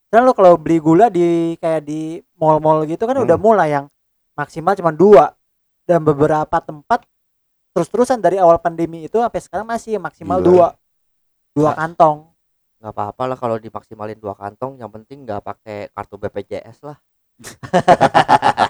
Dan 0.06 0.22
lo 0.22 0.36
kalau 0.36 0.60
beli 0.60 0.76
gula 0.76 1.08
di 1.08 1.56
kayak 1.56 1.82
di 1.82 2.20
mall-mall 2.36 2.84
gitu 2.84 3.08
kan 3.08 3.16
Hmm. 3.16 3.24
udah 3.24 3.36
mulai 3.36 3.72
yang 3.72 3.88
maksimal 4.36 4.76
cuma 4.76 4.92
dua 4.92 5.32
dan 5.88 6.04
beberapa 6.04 6.60
tempat 6.60 7.08
terus-terusan 7.72 8.20
dari 8.20 8.36
awal 8.36 8.56
pandemi 8.56 9.04
itu 9.04 9.16
sampai 9.16 9.40
sekarang 9.40 9.66
masih 9.66 9.96
maksimal 9.96 10.38
Gila. 10.38 10.46
dua 10.46 10.66
dua 11.52 11.70
Nah. 11.72 11.76
kantong. 11.78 12.18
nggak 12.76 12.92
apa-apa 12.92 13.22
lah 13.24 13.36
kalau 13.36 13.56
dimaksimalin 13.56 14.14
dua 14.14 14.36
kantong 14.36 14.76
yang 14.76 14.92
penting 14.92 15.24
nggak 15.24 15.40
pakai 15.40 15.88
kartu 15.90 16.20
BPJS 16.20 16.84
lah 16.84 17.00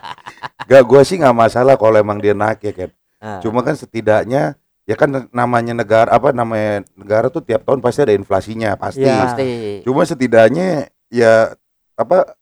Gak 0.66 0.82
gue 0.82 1.00
sih 1.06 1.16
nggak 1.23 1.37
masalah 1.37 1.75
kalau 1.78 1.94
emang 1.94 2.18
dia 2.18 2.35
naik 2.35 2.61
ya 2.62 2.75
kan. 2.75 2.90
nah, 3.23 3.38
Cuma 3.38 3.62
kan 3.62 3.78
setidaknya 3.78 4.58
ya 4.87 4.94
kan 4.94 5.11
namanya 5.35 5.75
negara 5.75 6.11
apa 6.14 6.30
namanya 6.30 6.87
negara 6.94 7.26
tuh 7.26 7.42
tiap 7.42 7.66
tahun 7.66 7.82
pasti 7.82 8.06
ada 8.06 8.14
inflasinya 8.14 8.75
pasti. 8.78 9.06
Iya. 9.06 9.18
pasti 9.23 9.46
Cuma 9.82 10.02
setidaknya 10.06 10.90
ya 11.11 11.54
apa 11.99 12.35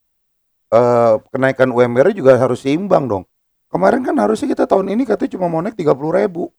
eh, 0.72 1.14
kenaikan 1.32 1.72
UMR 1.72 2.12
juga 2.12 2.36
harus 2.36 2.64
seimbang 2.64 3.08
dong. 3.08 3.24
Kemarin 3.72 4.06
kan 4.06 4.14
harusnya 4.20 4.46
kita 4.54 4.64
tahun 4.70 4.92
ini 4.94 5.02
katanya 5.02 5.34
cuma 5.34 5.46
mau 5.50 5.60
naik 5.64 5.74
30 5.74 6.20
ribu. 6.20 6.52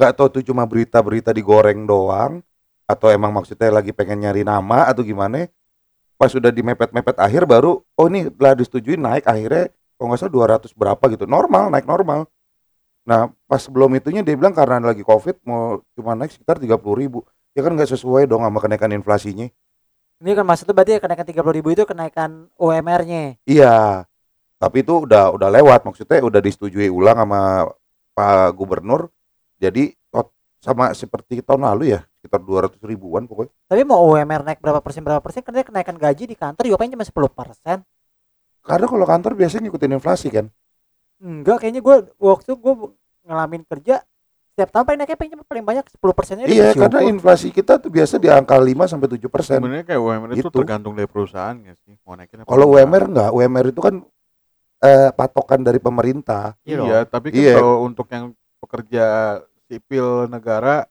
Gak 0.00 0.16
tahu 0.16 0.40
tuh 0.40 0.42
cuma 0.46 0.64
berita-berita 0.64 1.36
digoreng 1.36 1.84
doang 1.84 2.40
atau 2.88 3.12
emang 3.12 3.28
maksudnya 3.28 3.68
lagi 3.68 3.92
pengen 3.92 4.24
nyari 4.24 4.40
nama 4.42 4.88
atau 4.88 5.04
gimana. 5.04 5.46
Pas 6.16 6.32
sudah 6.32 6.48
di 6.48 6.64
mepet-mepet 6.64 7.18
akhir 7.18 7.44
baru 7.44 7.82
oh 7.82 8.06
ini 8.08 8.30
telah 8.32 8.54
disetujui 8.56 8.96
naik 8.96 9.26
akhirnya 9.26 9.68
kalau 10.02 10.10
nggak 10.10 10.26
salah 10.26 10.58
200 10.58 10.74
berapa 10.74 11.04
gitu. 11.14 11.30
Normal, 11.30 11.70
naik 11.70 11.86
normal. 11.86 12.26
Nah, 13.06 13.30
pas 13.46 13.62
sebelum 13.62 13.86
itunya 13.94 14.26
dia 14.26 14.34
bilang 14.34 14.50
karena 14.50 14.82
lagi 14.82 15.06
Covid 15.06 15.38
mau 15.46 15.78
cuma 15.94 16.18
naik 16.18 16.34
sekitar 16.34 16.58
30 16.58 16.74
ribu. 16.98 17.22
Ya 17.54 17.62
kan 17.62 17.70
nggak 17.78 17.94
sesuai 17.94 18.26
dong 18.26 18.42
sama 18.42 18.58
kenaikan 18.58 18.90
inflasinya. 18.90 19.46
Ini 20.18 20.30
kan 20.34 20.42
maksudnya 20.42 20.74
berarti 20.74 20.98
kenaikan 20.98 21.22
30.000 21.22 21.54
ribu 21.54 21.68
itu 21.70 21.86
kenaikan 21.86 22.50
UMR-nya. 22.58 23.38
Iya. 23.46 24.10
Tapi 24.58 24.82
itu 24.82 25.06
udah 25.06 25.30
udah 25.38 25.48
lewat 25.54 25.86
maksudnya 25.86 26.18
udah 26.18 26.42
disetujui 26.42 26.90
ulang 26.90 27.22
sama 27.22 27.70
Pak 28.18 28.58
Gubernur. 28.58 29.06
Jadi 29.62 29.94
sama 30.62 30.94
seperti 30.94 31.42
tahun 31.42 31.66
lalu 31.66 31.94
ya 31.94 32.06
sekitar 32.22 32.38
200 32.38 32.78
ribuan 32.86 33.26
pokoknya. 33.26 33.50
Tapi 33.66 33.82
mau 33.82 34.02
UMR 34.10 34.46
naik 34.46 34.62
berapa 34.62 34.78
persen 34.78 35.02
berapa 35.02 35.18
persen 35.18 35.42
karena 35.42 35.66
kenaikan 35.66 35.98
gaji 35.98 36.30
di 36.30 36.38
kantor 36.38 36.62
juga 36.66 36.78
paling 36.78 36.94
cuma 36.94 37.06
10 37.06 37.14
persen. 37.34 37.78
Karena 38.62 38.86
kalau 38.86 39.04
kantor 39.04 39.32
biasanya 39.34 39.68
ngikutin 39.68 39.98
inflasi 39.98 40.28
kan. 40.30 40.46
Enggak, 41.18 41.62
kayaknya 41.62 41.82
gue 41.82 41.96
waktu 42.18 42.50
gue 42.54 42.74
ngalamin 43.26 43.62
kerja 43.66 44.02
setiap 44.52 44.68
tahun 44.68 44.84
paling 44.84 44.98
naiknya 45.00 45.16
paling, 45.16 45.32
paling 45.48 45.64
banyak 45.64 45.84
10 45.88 46.12
persennya 46.12 46.44
Iya, 46.44 46.76
karena 46.76 47.00
inflasi 47.08 47.48
kita 47.48 47.80
tuh 47.80 47.88
biasa 47.88 48.20
di 48.20 48.28
angka 48.28 48.52
5 48.52 48.84
sampai 48.84 49.08
7 49.08 49.32
persen. 49.32 49.56
Sebenarnya 49.56 49.86
kayak 49.88 50.00
UMR 50.02 50.28
itu 50.36 50.44
Gitu. 50.44 50.50
tergantung 50.52 50.92
dari 50.92 51.08
perusahaan 51.08 51.56
nggak 51.56 51.76
sih? 51.80 51.94
Mau 52.04 52.12
naikin 52.18 52.44
apa 52.44 52.48
Kalau? 52.52 52.66
UMR 52.68 53.02
enggak, 53.08 53.30
UMR 53.32 53.66
itu 53.72 53.80
kan 53.80 53.94
eh, 54.82 55.10
patokan 55.14 55.62
dari 55.62 55.78
pemerintah. 55.78 56.58
Iya 56.66 56.82
Iya, 56.82 56.98
tapi 57.06 57.30
kan 57.30 57.38
Iya. 57.38 57.54
kalau 57.62 57.86
untuk 57.86 58.10
yang 58.10 58.34
pekerja 58.58 59.04
sipil 59.70 60.26
negara 60.26 60.90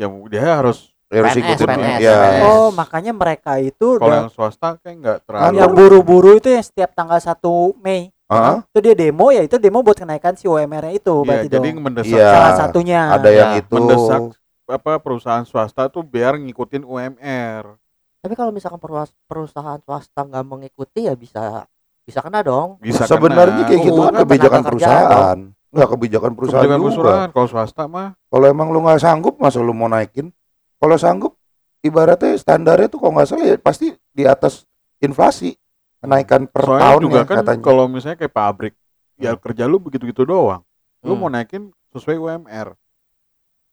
ya 0.00 0.08
dia 0.32 0.56
harus 0.56 0.95
Ya, 1.06 1.22
harus 1.22 1.32
PNS, 1.32 1.42
ikutin 1.46 1.66
PNS, 1.68 2.00
ya. 2.00 2.16
PNS. 2.18 2.42
Oh, 2.44 2.68
makanya 2.70 3.12
mereka 3.12 3.52
itu 3.56 3.88
kalau 3.94 4.10
yang 4.12 4.26
swasta 4.26 4.74
kayak 4.76 4.96
nggak 4.98 5.18
terlalu 5.22 5.54
yang 5.54 5.70
buru-buru 5.70 6.30
itu 6.34 6.48
yang 6.50 6.60
setiap 6.60 6.90
tanggal 6.92 7.14
1 7.16 7.38
Mei 7.78 8.10
Heeh. 8.26 8.56
itu 8.60 8.78
dia 8.80 8.94
demo 8.96 9.30
ya 9.30 9.38
itu 9.40 9.54
demo 9.56 9.78
buat 9.80 9.94
kenaikan 9.94 10.34
si 10.34 10.44
UMR-nya 10.44 10.90
itu 10.92 11.14
Iya, 11.14 11.22
berarti 11.22 11.46
jadi 11.48 11.68
dong. 11.70 11.78
mendesak 11.80 12.10
Iya. 12.10 12.26
Salah 12.28 12.52
satunya. 12.58 13.00
Ada 13.08 13.30
yang 13.30 13.50
Ya, 13.52 13.60
itu. 13.62 13.72
mendesak 13.72 14.20
apa 14.66 14.92
perusahaan 14.98 15.44
swasta 15.44 15.86
tuh 15.86 16.02
biar 16.02 16.34
ngikutin 16.36 16.82
UMR. 16.82 17.78
tapi 18.18 18.34
kalau 18.34 18.50
misalkan 18.50 18.82
perusahaan 19.22 19.78
swasta 19.78 20.20
nggak 20.20 20.42
mengikuti 20.42 21.06
ya 21.06 21.14
bisa 21.14 21.70
bisa 22.02 22.18
kena 22.18 22.42
dong 22.42 22.74
Bisa 22.76 23.06
Sebenarnya 23.06 23.62
kena. 23.62 23.68
kayak 23.68 23.80
gitu 23.80 24.00
kan 24.00 24.14
kebijakan 24.20 24.62
perusahaan. 24.64 25.38
Enggak 25.68 25.88
kebijakan 25.92 26.32
perusahaan 26.32 26.58
Kebijakan 26.60 26.80
juga. 26.82 26.90
perusahaan 26.98 27.30
kalau 27.30 27.46
swasta 27.46 27.82
mah 27.84 28.08
Kalau 28.26 28.44
emang 28.44 28.68
lu 28.68 28.82
nggak 28.82 28.98
sanggup, 28.98 29.38
masa 29.38 29.62
lu 29.62 29.70
mau 29.70 29.86
naikin? 29.86 30.34
Kalau 30.76 30.96
sanggup, 30.96 31.32
ibaratnya 31.80 32.34
standarnya 32.34 32.86
tuh 32.86 32.98
kalau 32.98 33.12
nggak 33.14 33.26
salah 33.26 33.46
ya 33.46 33.56
pasti 33.56 33.90
di 34.10 34.24
atas 34.24 34.64
inflasi 34.98 35.54
kenaikan 35.98 36.44
per 36.44 36.62
soalnya 36.62 36.84
tahun 36.86 37.00
juga 37.00 37.20
kan 37.24 37.36
katanya. 37.40 37.62
kalau 37.62 37.84
misalnya 37.86 38.18
kayak 38.18 38.34
pabrik 38.34 38.74
ya 39.16 39.32
kerja 39.34 39.64
lu 39.64 39.78
begitu-gitu 39.78 40.22
doang. 40.22 40.60
Lu 41.00 41.12
Hmm. 41.12 41.20
mau 41.22 41.30
naikin 41.30 41.62
sesuai 41.90 42.16
UMR. 42.16 42.76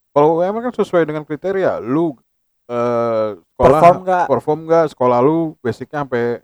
Kalau 0.09 0.37
UMR 0.37 0.61
kan 0.63 0.73
sesuai 0.73 1.03
dengan 1.03 1.23
kriteria 1.23 1.79
lu 1.79 2.15
eh 2.63 3.29
sekolah 3.35 3.59
Perform 3.75 3.97
nggak? 4.01 4.25
perform 4.25 4.59
nggak 4.63 4.85
sekolah 4.89 5.19
lu 5.19 5.37
basicnya 5.59 6.01
sampai 6.01 6.39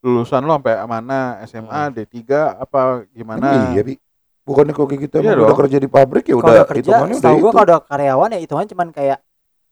lulusan 0.00 0.42
lu 0.42 0.50
sampai 0.50 0.74
mana 0.82 1.18
SMA 1.44 1.94
D3 1.94 2.26
apa 2.58 3.06
gimana 3.08 3.70
Iya, 3.70 3.84
Bi. 3.84 3.94
Bukannya 4.42 4.72
kok 4.72 4.88
kayak 4.88 5.00
gitu 5.04 5.14
Iya 5.20 5.30
emang 5.30 5.46
udah 5.46 5.56
kerja 5.60 5.78
di 5.78 5.86
pabrik 5.86 6.24
ya 6.26 6.34
udah 6.34 6.42
udah 6.42 6.66
kerja, 6.66 6.80
hitungannya 6.82 7.14
udah 7.14 7.32
itu. 7.32 7.46
kalau 7.46 7.62
udah 7.62 7.78
karyawan 7.84 8.28
ya 8.34 8.40
hitungan 8.40 8.66
cuman 8.66 8.88
kayak 8.90 9.18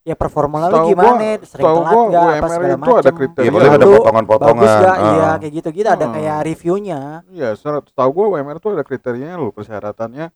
ya 0.08 0.16
performa 0.16 0.56
lu 0.64 0.88
gimana, 0.88 1.20
gua- 1.36 1.44
sering 1.44 1.64
telat 1.68 1.84
gua 1.84 2.02
nggak, 2.02 2.24
apa 2.32 2.46
segala 2.48 2.72
itu 2.72 2.92
ada 2.96 3.10
kriteria. 3.12 3.44
Iya, 3.44 3.52
paling 3.52 3.68
ada 3.70 3.84
Itu 3.84 3.92
potongan-potongan. 3.94 4.56
bagus 4.56 4.72
gak? 4.72 4.88
Ah. 4.88 5.04
Iya 5.04 5.28
kayak 5.36 5.52
gitu-gitu 5.54 5.88
ada 5.90 6.06
Hmm. 6.08 6.14
kayak 6.16 6.36
reviewnya. 6.42 7.00
Iya, 7.28 7.48
secara 7.52 7.78
tahu 7.84 8.10
gue 8.10 8.24
UMR 8.32 8.56
tuh 8.56 8.70
ada 8.72 8.82
kriterianya 8.82 9.36
lo 9.36 9.50
persyaratannya 9.50 10.26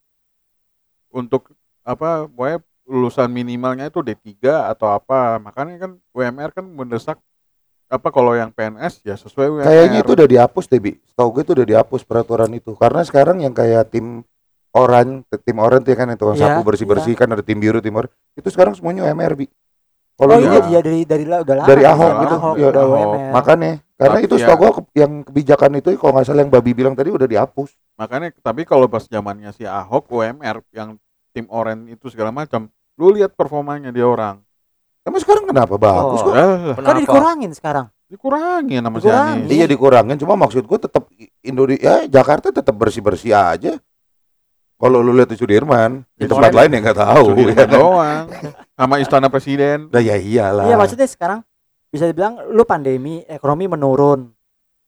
untuk 1.10 1.52
apa, 1.82 2.26
pokoknya 2.26 2.58
lulusan 2.82 3.28
minimalnya 3.28 3.86
itu 3.86 4.00
D3 4.00 4.36
atau 4.66 4.90
apa. 4.90 5.38
Makanya 5.38 5.76
kan 5.78 5.90
UMR 6.10 6.50
kan 6.52 6.64
mendesak 6.64 7.16
apa 7.86 8.08
kalau 8.08 8.32
yang 8.32 8.48
PNS 8.48 9.00
ya 9.02 9.14
sesuai 9.14 9.46
UMR. 9.50 9.66
Kayaknya 9.66 9.98
itu 10.00 10.12
udah 10.12 10.28
dihapus 10.28 10.64
deh, 10.66 10.80
Bi. 10.80 10.92
Setahu 11.02 11.28
gue 11.30 11.42
itu 11.42 11.52
udah 11.52 11.66
dihapus 11.66 12.02
peraturan 12.02 12.50
itu. 12.50 12.72
Karena 12.74 13.00
sekarang 13.02 13.38
yang 13.38 13.52
kayak 13.52 13.88
tim 13.88 14.24
orang, 14.72 15.20
tim 15.28 15.56
orang 15.56 15.84
tuh 15.84 15.92
ya 15.92 15.98
kan 15.98 16.08
itu 16.08 16.24
Iya, 16.32 16.56
sapu 16.56 16.60
bersih-bersih 16.64 17.12
kan 17.12 17.28
ada 17.28 17.44
tim 17.44 17.60
biru, 17.60 17.78
tim 17.78 17.92
orang. 17.92 18.08
Itu 18.32 18.48
sekarang 18.48 18.72
semuanya 18.72 19.04
UMR, 19.04 19.36
Bi. 19.36 19.46
Kalau 20.22 20.32
Oh 20.32 20.38
dulu 20.38 20.46
iya 20.46 20.54
iya. 20.54 20.68
dia 20.70 20.80
dari 20.80 21.00
dari 21.02 21.24
la- 21.26 21.42
udah 21.42 21.56
lama. 21.56 21.66
dari 21.66 21.82
kan, 21.82 21.90
Ahok 21.90 22.06
dari 22.06 22.22
gitu. 22.22 22.34
Ahok, 22.36 22.54
Iya, 22.54 22.66
udah 22.68 22.82
Ahok. 22.84 23.16
Makanya 23.34 23.72
Karena 23.92 24.10
Tapi 24.12 24.18
itu 24.20 24.34
ya- 24.34 24.40
setahu 24.40 24.58
gua 24.58 24.70
ke- 24.72 24.94
yang 24.96 25.12
kebijakan 25.22 25.70
itu 25.76 25.88
kalau 25.94 26.12
nggak 26.12 26.24
salah 26.24 26.40
yang 26.40 26.50
Babi 26.50 26.70
bilang 26.72 26.94
tadi 26.94 27.08
udah 27.08 27.22
dihapus. 27.24 27.70
Makanya 27.94 28.28
tapi 28.36 28.62
kalau 28.62 28.86
pas 28.86 29.02
zamannya 29.02 29.50
si 29.50 29.62
Ahok 29.62 30.06
UMR 30.08 30.62
yang 30.70 30.94
tim 31.30 31.46
oren 31.48 31.86
itu 31.86 32.06
segala 32.06 32.30
macam, 32.30 32.66
lu 32.94 33.10
lihat 33.10 33.30
performanya 33.32 33.90
dia 33.90 34.02
orang. 34.02 34.42
Tapi 35.00 35.16
sekarang 35.16 35.44
kenapa 35.44 35.74
bagus 35.76 36.18
Oh. 36.18 36.24
kok? 36.24 36.34
Eh, 36.34 36.42
Kan 36.72 36.74
Kenapa? 36.78 36.98
dikurangin 37.00 37.50
sekarang. 37.52 37.86
dikurangin 38.06 38.80
sama 38.80 38.96
si 38.96 39.02
Dikurangin. 39.02 39.38
Anies. 39.40 39.50
Iya 39.50 39.66
dikurangin, 39.66 40.16
cuma 40.16 40.34
maksud 40.36 40.62
gua 40.62 40.78
tetap 40.78 41.02
Indonesia 41.40 41.80
ya 41.80 41.96
Jakarta 42.12 42.50
tetap 42.50 42.74
bersih-bersih 42.74 43.32
aja. 43.32 43.72
Kalau 44.82 44.98
lu 44.98 45.14
lihat 45.14 45.30
di 45.30 45.38
Sudirman, 45.38 46.02
di 46.12 46.26
tempat 46.26 46.50
orang- 46.50 46.58
lain 46.58 46.74
ya 46.74 46.78
nggak 46.82 46.98
tahu. 46.98 47.24
Sudirman 47.30 47.54
ya 47.54 47.62
kan? 47.62 47.70
doang. 47.70 48.24
Sama 48.74 48.94
istana 48.98 49.28
presiden. 49.30 49.86
Nah 49.86 50.02
ya 50.02 50.18
iyalah. 50.18 50.66
Iya 50.66 50.74
maksudnya 50.74 51.06
sekarang 51.06 51.46
bisa 51.86 52.02
dibilang 52.04 52.42
lu 52.50 52.66
pandemi 52.66 53.22
ekonomi 53.24 53.70
menurun, 53.70 54.34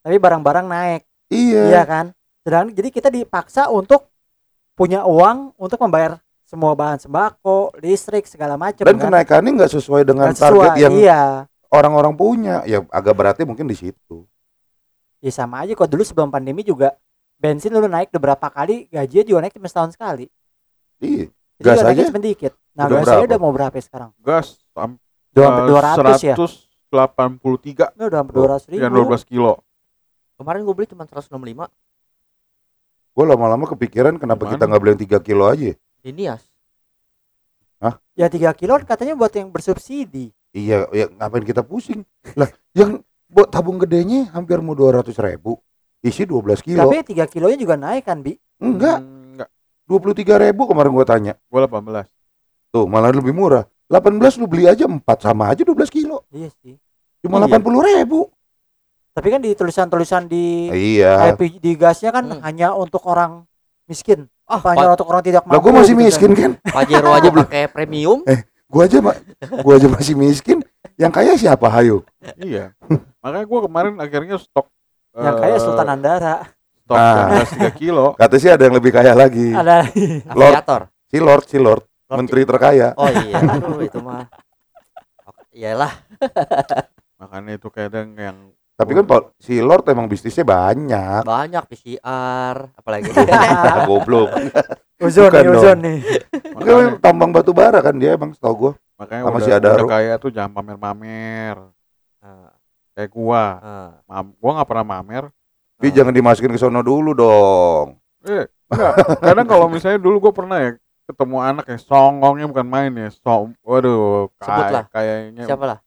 tapi 0.01 0.17
barang-barang 0.17 0.67
naik, 0.67 1.03
Iya. 1.29 1.63
iya 1.71 1.83
kan? 1.85 2.11
Sedangkan 2.43 2.75
jadi 2.75 2.89
kita 2.91 3.09
dipaksa 3.09 3.69
untuk 3.69 4.11
punya 4.75 5.07
uang 5.07 5.55
untuk 5.55 5.79
membayar 5.79 6.19
semua 6.43 6.75
bahan 6.75 6.99
sembako, 6.99 7.79
listrik 7.79 8.27
segala 8.27 8.59
macam 8.59 8.83
Dan 8.83 8.97
kan. 8.97 9.09
kenaikannya 9.09 9.51
nggak 9.55 9.73
sesuai 9.73 10.03
dengan 10.03 10.33
Nggak 10.33 10.43
sesuai, 10.43 10.67
target 10.67 10.83
yang 10.83 10.93
iya. 10.97 11.23
orang-orang 11.69 12.13
punya. 12.13 12.65
Ya 12.65 12.83
agak 12.89 13.15
berarti 13.15 13.45
mungkin 13.45 13.65
di 13.65 13.77
situ. 13.77 14.27
Ya 15.21 15.31
sama 15.31 15.63
aja 15.63 15.73
kok 15.73 15.87
dulu 15.87 16.03
sebelum 16.03 16.29
pandemi 16.29 16.61
juga 16.61 16.99
bensin 17.45 17.77
lu 17.77 17.85
naik 17.85 18.09
beberapa 18.09 18.49
kali, 18.49 18.89
gajinya 18.89 19.25
juga 19.29 19.39
naik 19.45 19.53
cuma 19.53 19.69
setahun 19.69 19.93
sekali. 19.93 20.33
Iya. 21.05 21.29
Gas 21.61 21.85
aja 21.85 22.09
cuma 22.09 22.21
dikit. 22.25 22.57
Nah, 22.73 22.89
udah 22.89 23.05
gas 23.05 23.05
aja 23.05 23.13
berapa? 23.21 23.29
udah 23.29 23.39
mau 23.39 23.53
berapa 23.53 23.75
ya 23.77 23.85
sekarang? 23.85 24.11
Gas 24.25 24.57
sam- 24.73 24.97
Dua 25.35 25.45
eh, 25.51 25.67
dua 25.69 25.81
ratus 25.83 26.21
ya? 26.25 26.35
183 26.39 27.99
Ini 27.99 28.05
udah 28.07 28.21
dua 28.25 28.47
ratus 28.57 28.65
ribu. 28.71 28.81
dan 28.81 28.91
12 28.95 29.27
kilo. 29.29 29.61
Kemarin 30.41 30.63
gue 30.65 30.75
beli 30.75 30.89
cuma 30.89 31.05
165 31.05 31.69
Gue 33.15 33.25
lama-lama 33.27 33.65
kepikiran 33.71 34.15
kenapa 34.19 34.47
Gimana? 34.47 34.53
kita 34.57 34.65
nggak 34.67 34.81
beli 34.81 34.91
yang 34.95 35.03
3 35.21 35.27
kilo 35.27 35.45
aja. 35.47 35.71
ya? 35.71 35.77
di 36.05 36.11
Nias. 36.13 36.43
Ya 38.15 38.31
tiga 38.31 38.55
kilo 38.55 38.79
katanya 38.87 39.19
buat 39.19 39.35
yang 39.35 39.51
bersubsidi. 39.51 40.31
Iya, 40.55 40.87
ya 40.95 41.11
ngapain 41.19 41.43
kita 41.43 41.67
pusing? 41.67 42.07
Lah, 42.39 42.47
yang 42.71 43.03
buat 43.27 43.51
tabung 43.51 43.77
gedenya 43.83 44.31
hampir 44.31 44.63
mau 44.63 44.79
200 44.79 45.11
ribu. 45.19 45.59
Isi 46.05 46.23
12 46.23 46.61
kilo. 46.61 46.85
Tapi 46.85 47.01
tiga 47.03 47.25
kilonya 47.25 47.57
juga 47.57 47.75
naik 47.75 48.05
kan, 48.05 48.21
Bi? 48.21 48.37
Enggak, 48.59 49.01
Hmm, 49.01 49.33
enggak. 49.33 49.49
23 49.89 50.37
ribu 50.39 50.69
kemarin 50.69 50.93
gua 50.93 51.03
tanya. 51.03 51.33
Gua 51.49 51.65
18. 51.65 52.05
Tuh, 52.69 52.85
malah 52.85 53.09
lebih 53.09 53.33
murah. 53.33 53.65
18 53.87 54.37
lu 54.37 54.45
beli 54.45 54.65
aja 54.65 54.85
4 54.85 55.01
sama 55.19 55.49
aja 55.49 55.63
12 55.63 55.89
kilo. 55.89 56.29
Iya 56.29 56.53
sih. 56.61 56.77
Cuma 57.21 57.41
Iya. 57.41 57.49
80 57.51 57.81
ribu. 57.83 58.29
Tapi 59.15 59.29
kan 59.31 59.41
di 59.41 59.55
tulisan-tulisan 59.55 60.27
di 60.27 60.69
Iya. 60.69 61.33
LPG 61.33 61.73
gasnya 61.75 62.11
kan 62.11 62.25
Hmm. 62.27 62.41
hanya 62.43 62.75
untuk 62.75 63.01
orang 63.05 63.49
miskin. 63.85 64.29
Ah, 64.45 64.61
Apa 64.61 64.77
hanya 64.77 64.93
untuk 64.93 65.09
orang 65.09 65.23
tidak 65.23 65.41
Lah 65.43 65.57
mampu. 65.57 65.65
gua 65.65 65.81
masih 65.81 65.95
gitu 65.95 66.05
miskin 66.05 66.31
kan. 66.33 66.53
kan. 66.59 66.75
Pajero 66.75 67.11
aja 67.11 67.29
pakai 67.33 67.65
premium. 67.67 68.21
Gua 68.67 68.85
aja 68.85 68.99
ma- 69.01 69.17
gua 69.63 69.79
aja 69.79 69.89
masih 69.89 70.13
miskin. 70.15 70.61
Yang 70.95 71.13
kaya 71.15 71.33
siapa 71.39 71.65
hayo? 71.71 72.05
Iya. 72.37 72.77
Makanya 73.19 73.47
gua 73.47 73.61
kemarin 73.65 73.95
akhirnya 73.97 74.37
stok 74.37 74.69
Yang 75.15 75.35
eh, 75.35 75.41
kaya 75.41 75.57
Sultan 75.59 75.89
Andara. 75.89 76.37
Stok 76.77 76.97
Ah. 76.97 77.29
gas 77.33 77.51
3 77.51 77.71
kilo. 77.73 78.07
Kata 78.21 78.37
sih 78.37 78.51
ada 78.51 78.61
yang 78.61 78.75
lebih 78.75 78.91
kaya 78.91 79.13
lagi. 79.13 79.51
Ada 79.51 79.89
Lord. 80.31 80.53
Aviator. 80.53 80.83
Si 81.07 81.17
Lord, 81.17 81.45
si 81.47 81.57
Lord, 81.57 81.83
Lord- 82.05 82.19
menteri 82.19 82.43
terkaya. 82.43 82.93
Oh 82.95 83.07
iya, 83.07 83.39
aduh 83.41 83.79
itu 83.81 83.99
mah. 83.99 84.27
Iyalah, 85.49 85.95
Makanya 87.23 87.55
itu 87.55 87.71
kadang 87.71 88.11
yang 88.13 88.51
Tapi 88.75 88.91
kan 88.91 89.07
Pak, 89.07 89.39
si 89.39 89.63
Lord 89.63 89.87
emang 89.87 90.11
bisnisnya 90.11 90.43
banyak. 90.43 91.23
banyak 91.23 91.63
PCR, 91.65 92.75
apalagi. 92.75 93.07
Goblok. 93.87 94.35
Ozon 94.99 95.31
Bukan 95.31 95.41
nih, 95.41 95.55
ozon 95.55 95.79
nih. 95.79 95.99
Kan 96.27 96.53
makanya, 96.53 96.87
tambang 96.99 97.31
batu 97.31 97.55
bara 97.55 97.79
kan 97.79 97.95
dia 97.95 98.13
emang 98.13 98.35
setahu 98.35 98.55
gua. 98.59 98.73
makanya 98.95 99.23
sama 99.25 99.31
udah, 99.33 99.47
si 99.47 99.51
Adaro. 99.53 99.79
udah 99.79 99.87
kaya 99.89 100.15
tuh 100.19 100.31
jangan 100.31 100.51
pamer-pamer. 100.53 101.57
Kayak 102.95 103.11
gua. 103.11 103.43
Mam- 104.07 104.35
gua 104.39 104.51
nggak 104.57 104.69
pernah 104.69 104.87
pamer. 104.89 105.25
Tapi 105.75 105.89
jangan 105.91 106.15
dimasukin 106.15 106.51
ke 106.51 106.59
sono 106.59 106.81
dulu 106.81 107.11
dong. 107.13 107.99
Eh, 108.25 108.47
enggak. 108.71 108.93
Kadang 109.21 109.47
kalau 109.47 109.67
misalnya 109.67 109.99
dulu 109.99 110.17
gua 110.23 110.33
pernah 110.33 110.59
ya 110.59 110.71
ketemu 111.05 111.37
anak 111.37 111.67
yang 111.69 111.81
songongnya 111.83 112.47
bukan 112.49 112.65
main 112.65 112.93
ya. 112.95 113.09
Song, 113.13 113.53
waduh, 113.61 114.33
kayak 114.39 114.89
kayaknya 114.89 115.45
Siapa 115.45 115.65
lah? 115.67 115.79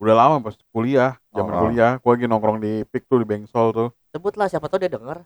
udah 0.00 0.14
lama 0.16 0.40
pas 0.40 0.56
kuliah, 0.72 1.14
zaman 1.30 1.52
Oh. 1.52 1.60
kuliah, 1.66 2.00
gua 2.00 2.10
lagi 2.16 2.24
nongkrong 2.24 2.58
di 2.58 2.82
Pik 2.88 3.04
tuh 3.04 3.20
di 3.20 3.26
Bengsol 3.26 3.70
tuh. 3.70 3.88
Sebutlah 4.08 4.48
siapa 4.48 4.66
tahu 4.66 4.80
dia 4.80 4.90
denger. 4.90 5.22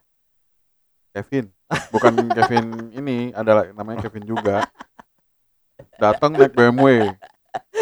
Kevin, 1.12 1.48
bukan 1.88 2.12
Kevin 2.36 2.64
ini, 2.92 3.30
ada 3.30 3.70
namanya 3.70 4.04
Kevin 4.04 4.26
juga. 4.26 4.66
Datang 5.96 6.36
naik 6.36 6.52
BMW, 6.52 7.08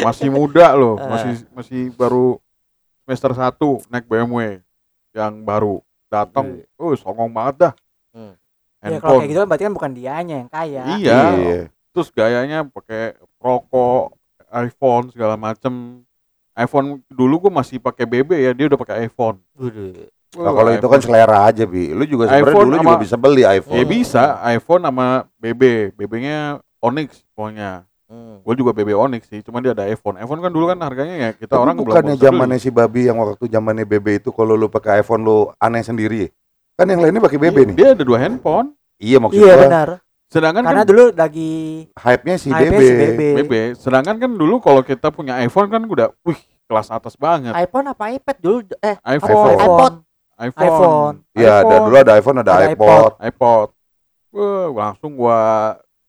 masih 0.00 0.28
muda 0.28 0.70
loh, 0.74 0.94
Eh. 0.96 1.08
masih 1.08 1.32
masih 1.50 1.82
baru 1.94 2.38
semester 3.04 3.32
1 3.36 3.92
naik 3.92 4.08
BMW 4.08 4.64
yang 5.12 5.44
baru. 5.44 5.84
Datang, 6.08 6.62
oh 6.78 6.94
songong 6.94 7.28
banget 7.28 7.54
dah. 7.68 7.72
Hmm. 8.14 8.34
Ya 8.84 9.00
kalau 9.00 9.18
kayak 9.18 9.30
gitu 9.32 9.40
kan 9.40 9.48
berarti 9.48 9.64
kan 9.64 9.74
bukan 9.74 9.92
dianya 9.96 10.34
yang 10.44 10.50
kaya. 10.50 10.82
Iya. 10.96 11.20
Iya. 11.34 11.60
Terus 11.90 12.08
gayanya 12.10 12.58
pakai 12.68 13.16
rokok, 13.38 14.14
iPhone 14.50 15.10
segala 15.10 15.34
macem. 15.34 16.02
iPhone 16.54 17.02
dulu 17.10 17.46
gua 17.46 17.52
masih 17.58 17.82
pakai 17.82 18.06
BB 18.06 18.30
ya, 18.38 18.54
dia 18.54 18.70
udah 18.70 18.78
pakai 18.78 19.10
iPhone. 19.10 19.42
Waduh. 19.58 20.06
Nah, 20.34 20.50
kalau 20.54 20.70
itu 20.70 20.86
kan 20.86 21.00
selera 21.02 21.50
aja, 21.50 21.66
Bi. 21.66 21.90
Lu 21.90 22.06
juga 22.06 22.30
sebenarnya 22.30 22.46
iPhone 22.50 22.66
dulu 22.66 22.76
sama- 22.78 22.86
juga 22.86 23.02
bisa 23.02 23.16
beli 23.18 23.42
iPhone. 23.42 23.74
ya 23.78 23.84
bisa 23.86 24.22
iPhone 24.54 24.82
sama 24.86 25.06
BB, 25.38 25.62
BB-nya 25.98 26.38
Onyx 26.78 27.26
pokoknya. 27.34 27.86
Hmm. 28.14 28.38
Gue 28.46 28.54
juga 28.54 28.70
BB 28.70 28.94
Onyx 28.94 29.26
sih, 29.26 29.42
cuma 29.42 29.58
dia 29.58 29.74
ada 29.74 29.82
iPhone. 29.84 30.14
iPhone 30.16 30.38
kan 30.38 30.54
dulu 30.54 30.70
kan 30.70 30.78
harganya 30.78 31.14
ya 31.18 31.30
kita 31.34 31.50
Tapi 31.50 31.58
orang 31.58 31.74
belum 31.74 31.86
bukannya 31.90 32.14
zamannya 32.14 32.58
si 32.62 32.70
Babi 32.70 33.10
yang 33.10 33.18
waktu 33.18 33.50
zamannya 33.50 33.82
BB 33.82 34.22
itu 34.22 34.30
kalau 34.30 34.54
lu 34.54 34.70
pakai 34.70 35.02
iPhone 35.02 35.26
lu 35.26 35.50
aneh 35.58 35.82
sendiri. 35.82 36.18
ya? 36.20 36.28
Kan 36.74 36.86
yang 36.86 37.02
lainnya 37.02 37.18
pakai 37.18 37.38
BB 37.42 37.56
Iya, 37.56 37.66
nih. 37.66 37.74
Dia 37.74 37.88
ada 37.92 38.04
dua 38.06 38.18
handphone. 38.18 38.68
Iya 38.94 39.18
maksud 39.18 39.42
Iya 39.42 39.54
benar. 39.58 39.88
Sedangkan 40.30 40.62
Karena 40.62 40.82
kan 40.82 40.88
dulu 40.88 41.04
lagi 41.14 41.50
hype-nya 41.94 42.36
si 42.38 42.48
BB. 42.50 42.74
si 42.78 42.92
BB. 42.94 43.20
BB, 43.42 43.52
sedangkan 43.78 44.16
kan 44.18 44.30
dulu 44.30 44.58
kalau 44.58 44.82
kita 44.82 45.10
punya 45.10 45.38
iPhone 45.42 45.70
kan 45.70 45.82
udah 45.82 46.10
wih 46.22 46.38
kelas 46.66 46.90
atas 46.90 47.14
banget. 47.14 47.54
iPhone 47.54 47.86
apa 47.86 48.10
iPad 48.10 48.36
dulu? 48.38 48.58
Eh, 48.78 48.96
iPhone, 49.14 49.30
iPhone. 49.30 49.54
iPhone, 49.54 49.94
iPhone. 50.34 50.66
iPhone. 50.66 51.14
Iya, 51.34 51.52
ada 51.62 51.74
dulu 51.78 51.94
ada 51.94 52.12
iPhone, 52.14 52.38
ada, 52.40 52.52
Ada 52.52 52.66
iPod. 52.74 53.10
iPod. 53.20 53.68
Wah, 54.34 54.66
langsung 54.90 55.14
gua 55.14 55.38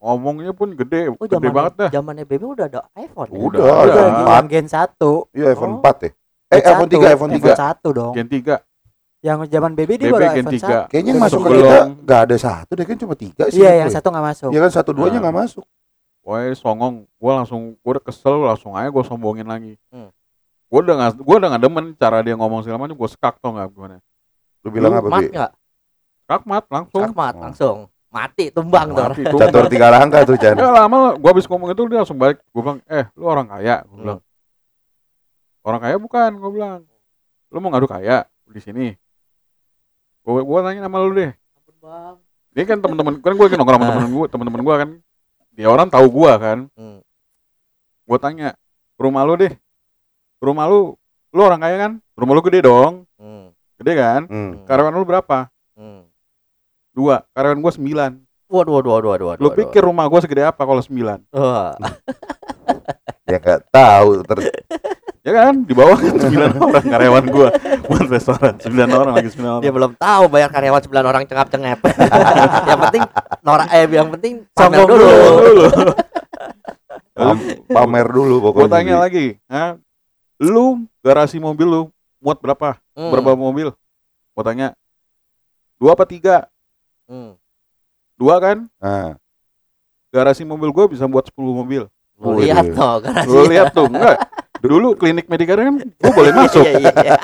ngomongnya 0.06 0.54
pun 0.54 0.70
gede, 0.72 1.10
oh 1.10 1.18
gede 1.18 1.50
banget 1.50 1.74
dah. 1.76 1.90
Zamannya 1.90 2.24
BB 2.24 2.44
udah 2.46 2.66
ada 2.68 2.82
iPhone. 2.94 3.26
ya? 3.26 3.40
Udah, 3.42 3.62
Udah, 3.82 4.06
yang 4.38 4.46
Gen 4.46 4.68
1. 4.70 5.34
Iya, 5.34 5.46
iPhone 5.52 5.74
Oh. 5.74 5.82
4 5.82 5.96
ya. 5.98 6.10
Eh, 6.46 6.60
Gen 6.62 6.70
iPhone 6.72 6.88
1, 6.88 6.94
3, 6.94 7.08
iPhone 7.10 7.32
3. 7.34 7.42
iPhone 7.42 7.58
1 7.58 7.88
dong. 7.90 8.14
Gen 8.14 8.28
3. 8.30 8.56
Yang 9.20 9.40
zaman 9.50 9.72
BB 9.74 9.92
dia 9.98 10.06
BB 10.06 10.14
baru 10.14 10.26
Gen 10.28 10.46
iPhone 10.46 10.54
3. 10.54 10.62
1. 10.86 10.92
Kayaknya 10.94 11.10
yang 11.10 11.20
masuk 11.20 11.40
ke 11.42 11.50
kita 11.52 11.78
nggak 11.98 12.20
ada 12.22 12.36
satu 12.38 12.72
deh 12.72 12.86
kan 12.86 12.96
cuma 12.96 13.14
tiga 13.18 13.44
sih. 13.50 13.58
Iya, 13.58 13.66
gitu 13.68 13.80
yang 13.82 13.90
ya. 13.90 13.96
satu 13.98 14.08
nggak 14.08 14.26
masuk. 14.28 14.50
Iya 14.54 14.60
kan 14.62 14.72
satu 14.72 14.90
duanya 14.94 15.18
Nah. 15.18 15.22
nggak 15.26 15.38
masuk. 15.42 15.66
Wah, 16.22 16.42
songong. 16.54 16.96
Gua 17.16 17.32
langsung 17.36 17.62
gua 17.80 17.92
udah 17.92 18.04
kesel, 18.04 18.36
langsung 18.40 18.74
aja 18.74 18.90
gua 18.90 19.02
sombongin 19.02 19.46
lagi. 19.46 19.74
Hmm. 19.90 20.10
Gua 20.66 20.80
udah 20.82 20.96
gak, 21.00 21.12
gua 21.20 21.36
udah 21.38 21.50
gak 21.54 21.62
demen 21.62 21.86
cara 21.96 22.18
dia 22.22 22.34
ngomong 22.34 22.62
segala 22.62 22.78
macam, 22.80 22.94
gua 22.94 23.06
skak 23.06 23.38
tau 23.38 23.54
gak 23.54 23.70
gimana. 23.70 23.98
Lu 24.62 24.70
bilang 24.70 24.90
Lu 24.92 24.98
apa, 24.98 25.10
mat 25.10 25.22
Bi? 25.22 25.30
Skak 26.20 26.42
mat 26.44 26.66
langsung. 26.68 27.02
Skakmat 27.04 27.34
Oh. 27.34 27.42
langsung. 27.42 27.78
Mati 28.16 28.48
tumbang 28.48 28.96
tuh. 28.96 29.04
Mati 29.12 29.22
tuh. 29.28 29.40
Catur 29.44 29.68
tiga 29.68 29.92
langkah 29.92 30.24
tuh, 30.24 30.40
Chan. 30.40 30.56
Ya 30.56 30.72
lama 30.72 31.20
gua 31.20 31.30
habis 31.36 31.44
ngomong 31.46 31.76
itu 31.76 31.84
dia 31.86 32.00
langsung 32.00 32.16
balik. 32.16 32.40
Gua 32.56 32.62
bilang, 32.64 32.80
"Eh, 32.88 33.04
lu 33.12 33.28
orang 33.28 33.44
kaya." 33.46 33.84
Gua 33.84 33.92
Hmm. 33.92 34.00
bilang. 34.00 34.20
Orang 35.60 35.82
kaya 35.84 35.96
bukan, 36.00 36.32
gua 36.40 36.52
bilang. 36.52 36.80
Lu 37.52 37.58
mau 37.60 37.70
ngadu 37.76 37.92
kaya 37.92 38.24
di 38.48 38.62
sini. 38.64 38.88
Gua 40.24 40.40
gua 40.42 40.60
tanya 40.64 40.88
sama 40.88 41.04
lu 41.04 41.12
deh. 41.12 41.36
Bang. 41.84 42.18
Dia 42.56 42.64
kan 42.64 42.80
teman-teman 42.80 43.20
kan 43.20 43.36
gua 43.36 43.46
lagi 43.46 43.58
nongkrong 43.60 43.78
sama 43.78 43.92
temen 43.92 44.10
gua, 44.10 44.26
teman-teman 44.32 44.62
gua 44.64 44.76
kan. 44.80 44.90
Dia 45.52 45.68
orang 45.68 45.88
tahu 45.92 46.08
gua 46.08 46.32
kan. 46.40 46.58
Hmm. 46.74 47.04
Gua 48.08 48.18
tanya, 48.18 48.56
"Rumah 48.96 49.22
lu 49.28 49.36
deh. 49.36 49.54
Rumah 50.40 50.66
lu 50.66 50.96
lu 51.36 51.42
orang 51.44 51.60
kaya 51.60 51.76
kan? 51.78 51.92
Rumah 52.16 52.32
lu 52.32 52.42
gede 52.42 52.64
dong. 52.64 53.04
Hmm. 53.20 53.52
Gede 53.76 53.94
kan? 53.94 54.22
Hmm. 54.32 54.64
Karyawan 54.64 54.96
lu 54.96 55.04
berapa? 55.04 55.52
Hmm. 55.76 56.05
Dua. 56.96 57.20
Karyawan 57.30 57.60
gua 57.60 57.74
sembilan. 57.74 58.12
Waduh, 58.46 58.74
waduh, 58.74 58.92
waduh, 58.94 59.10
waduh, 59.12 59.28
waduh. 59.30 59.42
Lu 59.42 59.50
pikir 59.52 59.84
rumah 59.84 60.08
gua 60.08 60.24
segede 60.24 60.42
apa 60.42 60.62
kalau 60.62 60.80
sembilan? 60.80 61.20
Ya 63.26 63.42
nggak 63.42 63.62
tahu. 63.70 64.22
Ter- 64.24 64.54
Ya 65.26 65.34
kan? 65.34 65.66
Di 65.66 65.74
bawah 65.74 65.98
kan 65.98 66.14
sembilan 66.16 66.52
orang 66.62 66.86
karyawan 66.86 67.26
gua 67.28 67.50
buat 67.84 68.06
restoran. 68.06 68.62
Sembilan 68.62 68.90
orang 68.94 69.14
lagi 69.18 69.34
sembilan 69.34 69.52
orang. 69.52 69.64
Dia 69.66 69.74
belum 69.74 69.92
tahu 69.98 70.24
bayar 70.30 70.50
karyawan 70.54 70.82
9 70.86 70.94
orang 71.02 71.22
cengap-cengep. 71.26 71.80
yang 72.70 72.80
penting 72.80 73.04
Nora 73.42 73.66
eh 73.74 73.90
yang 73.90 74.10
penting 74.14 74.34
pamer 74.54 74.86
dulu. 74.86 75.02
dulu. 75.42 75.66
pam- 77.12 77.42
pamer 77.66 78.08
dulu 78.08 78.36
Gue 78.38 78.46
pokoknya. 78.54 78.70
tanya 78.70 78.94
Bi. 78.94 79.02
lagi, 79.02 79.26
Hah? 79.50 79.72
lu 80.38 80.66
garasi 81.02 81.42
mobil 81.42 81.66
lu 81.66 81.82
muat 82.22 82.38
berapa? 82.38 82.78
Hmm. 82.94 83.10
Berapa 83.10 83.34
mobil? 83.34 83.74
Gua 84.38 84.44
tanya. 84.46 84.78
Dua 85.76 85.98
apa 85.98 86.06
tiga? 86.06 86.46
Hmm. 87.06 87.38
Dua 88.16 88.40
kan? 88.40 88.58
Nah, 88.80 89.20
Garasi 90.16 90.48
mobil 90.48 90.72
gua 90.72 90.88
bisa 90.88 91.04
buat 91.12 91.28
10 91.28 91.36
mobil. 91.36 91.84
Lu 92.16 92.40
lihat 92.40 92.72
tuh 92.72 93.04
garasi. 93.04 93.28
Lu 93.28 93.44
lihat 93.52 93.76
tuh, 93.76 93.92
enggak. 93.92 94.16
Dulu 94.64 94.96
klinik 94.96 95.28
Medicare 95.28 95.68
kan 95.68 95.76
gua 95.84 96.12
boleh 96.16 96.32
masuk. 96.40 96.64
Iya, 96.64 96.80
iya, 96.80 96.92
iya. 96.96 97.18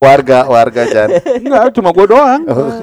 warga 0.00 0.48
warga 0.48 0.82
Chan. 0.88 1.08
Enggak, 1.44 1.76
cuma 1.76 1.92
gua 1.92 2.06
doang. 2.08 2.40
Oh. 2.48 2.80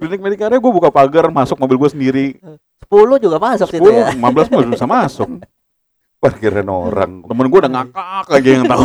Klinik 0.00 0.20
Medicare 0.24 0.56
gua 0.56 0.72
buka 0.72 0.88
pagar 0.88 1.28
masuk 1.28 1.60
mobil 1.60 1.76
gua 1.76 1.92
sendiri. 1.92 2.40
10 2.88 3.20
juga 3.20 3.36
masuk 3.36 3.68
situ 3.68 3.84
10, 3.84 3.92
ya. 3.92 4.08
15 4.16 4.48
mah 4.48 4.60
bisa 4.72 4.86
masuk. 4.88 5.28
Parkiran 6.16 6.68
orang. 6.72 7.20
Temen 7.20 7.46
gua 7.52 7.68
udah 7.68 7.72
ngakak 7.84 8.26
lagi 8.32 8.48
yang 8.48 8.64
tahu. 8.64 8.84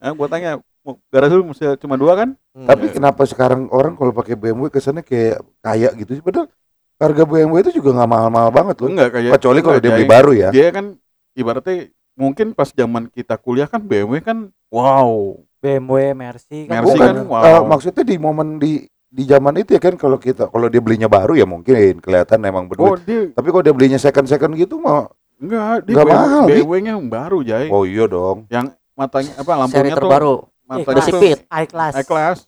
Nah, 0.00 0.10
gua 0.18 0.28
tanya, 0.32 0.56
"Mau 0.56 0.73
garasi 1.08 1.34
lu 1.34 1.44
mesti 1.48 1.64
cuma 1.80 1.96
dua 1.96 2.12
kan? 2.14 2.28
Hmm. 2.52 2.68
Tapi 2.68 2.92
kenapa 2.92 3.24
sekarang 3.24 3.72
orang 3.72 3.96
kalau 3.96 4.12
pakai 4.12 4.36
BMW 4.36 4.68
kesannya 4.68 5.00
kayak 5.00 5.40
kaya 5.64 5.88
gitu 5.96 6.20
sih? 6.20 6.22
Padahal 6.22 6.52
harga 7.00 7.22
BMW 7.24 7.56
itu 7.64 7.80
juga 7.80 7.96
nggak 7.96 8.10
mahal-mahal 8.10 8.50
banget 8.52 8.76
loh. 8.84 8.88
Enggak 8.92 9.08
kayak 9.16 9.30
Kecuali 9.40 9.60
kalau 9.64 9.78
dia 9.80 9.90
beli 9.96 10.06
baru 10.06 10.30
ya. 10.36 10.48
Dia 10.52 10.68
kan 10.70 10.94
ibaratnya 11.32 11.88
mungkin 12.14 12.54
pas 12.54 12.70
zaman 12.70 13.10
kita 13.10 13.34
kuliah 13.40 13.66
kan 13.66 13.82
BMW 13.82 14.20
kan 14.22 14.52
wow. 14.70 15.40
BMW, 15.64 16.12
Mercy 16.12 16.68
kan 16.68 16.84
Mercy 16.84 16.92
Bukan, 16.92 17.08
kan, 17.08 17.16
wow. 17.24 17.42
eh, 17.48 17.62
maksudnya 17.64 18.04
di 18.04 18.16
momen 18.20 18.60
di 18.60 18.84
di 19.08 19.22
zaman 19.24 19.56
itu 19.56 19.72
ya 19.72 19.80
kan 19.80 19.96
kalau 19.96 20.20
kita 20.20 20.52
kalau 20.52 20.68
dia 20.68 20.82
belinya 20.84 21.08
baru 21.08 21.32
ya 21.32 21.48
mungkin 21.48 21.72
kelihatan 22.04 22.44
emang 22.44 22.68
Oh, 22.76 22.92
berduit. 22.92 23.00
dia 23.08 23.32
Tapi 23.32 23.48
kalau 23.48 23.62
dia 23.64 23.72
belinya 23.72 23.96
second 23.96 24.28
second 24.28 24.52
gitu 24.60 24.76
mah 24.76 25.08
enggak, 25.40 25.88
dia 25.88 25.94
Enggak 25.96 26.06
BMW, 26.06 26.18
mahal. 26.20 26.44
BMW-nya 26.50 26.90
yang 27.00 27.08
baru, 27.08 27.38
Jai. 27.40 27.66
oh 27.72 27.88
iya 27.88 28.04
dong. 28.04 28.44
Yang 28.52 28.76
matanya 28.92 29.32
apa 29.40 29.50
seri 29.50 29.60
lampunya 29.64 29.88
tuh 29.88 29.98
terbaru. 30.04 30.34
Ikhlas. 30.66 31.04
tuh 31.04 31.20
Sipit. 31.20 31.38
high 31.46 31.68
class. 31.68 31.92
high 31.92 32.04
class. 32.04 32.38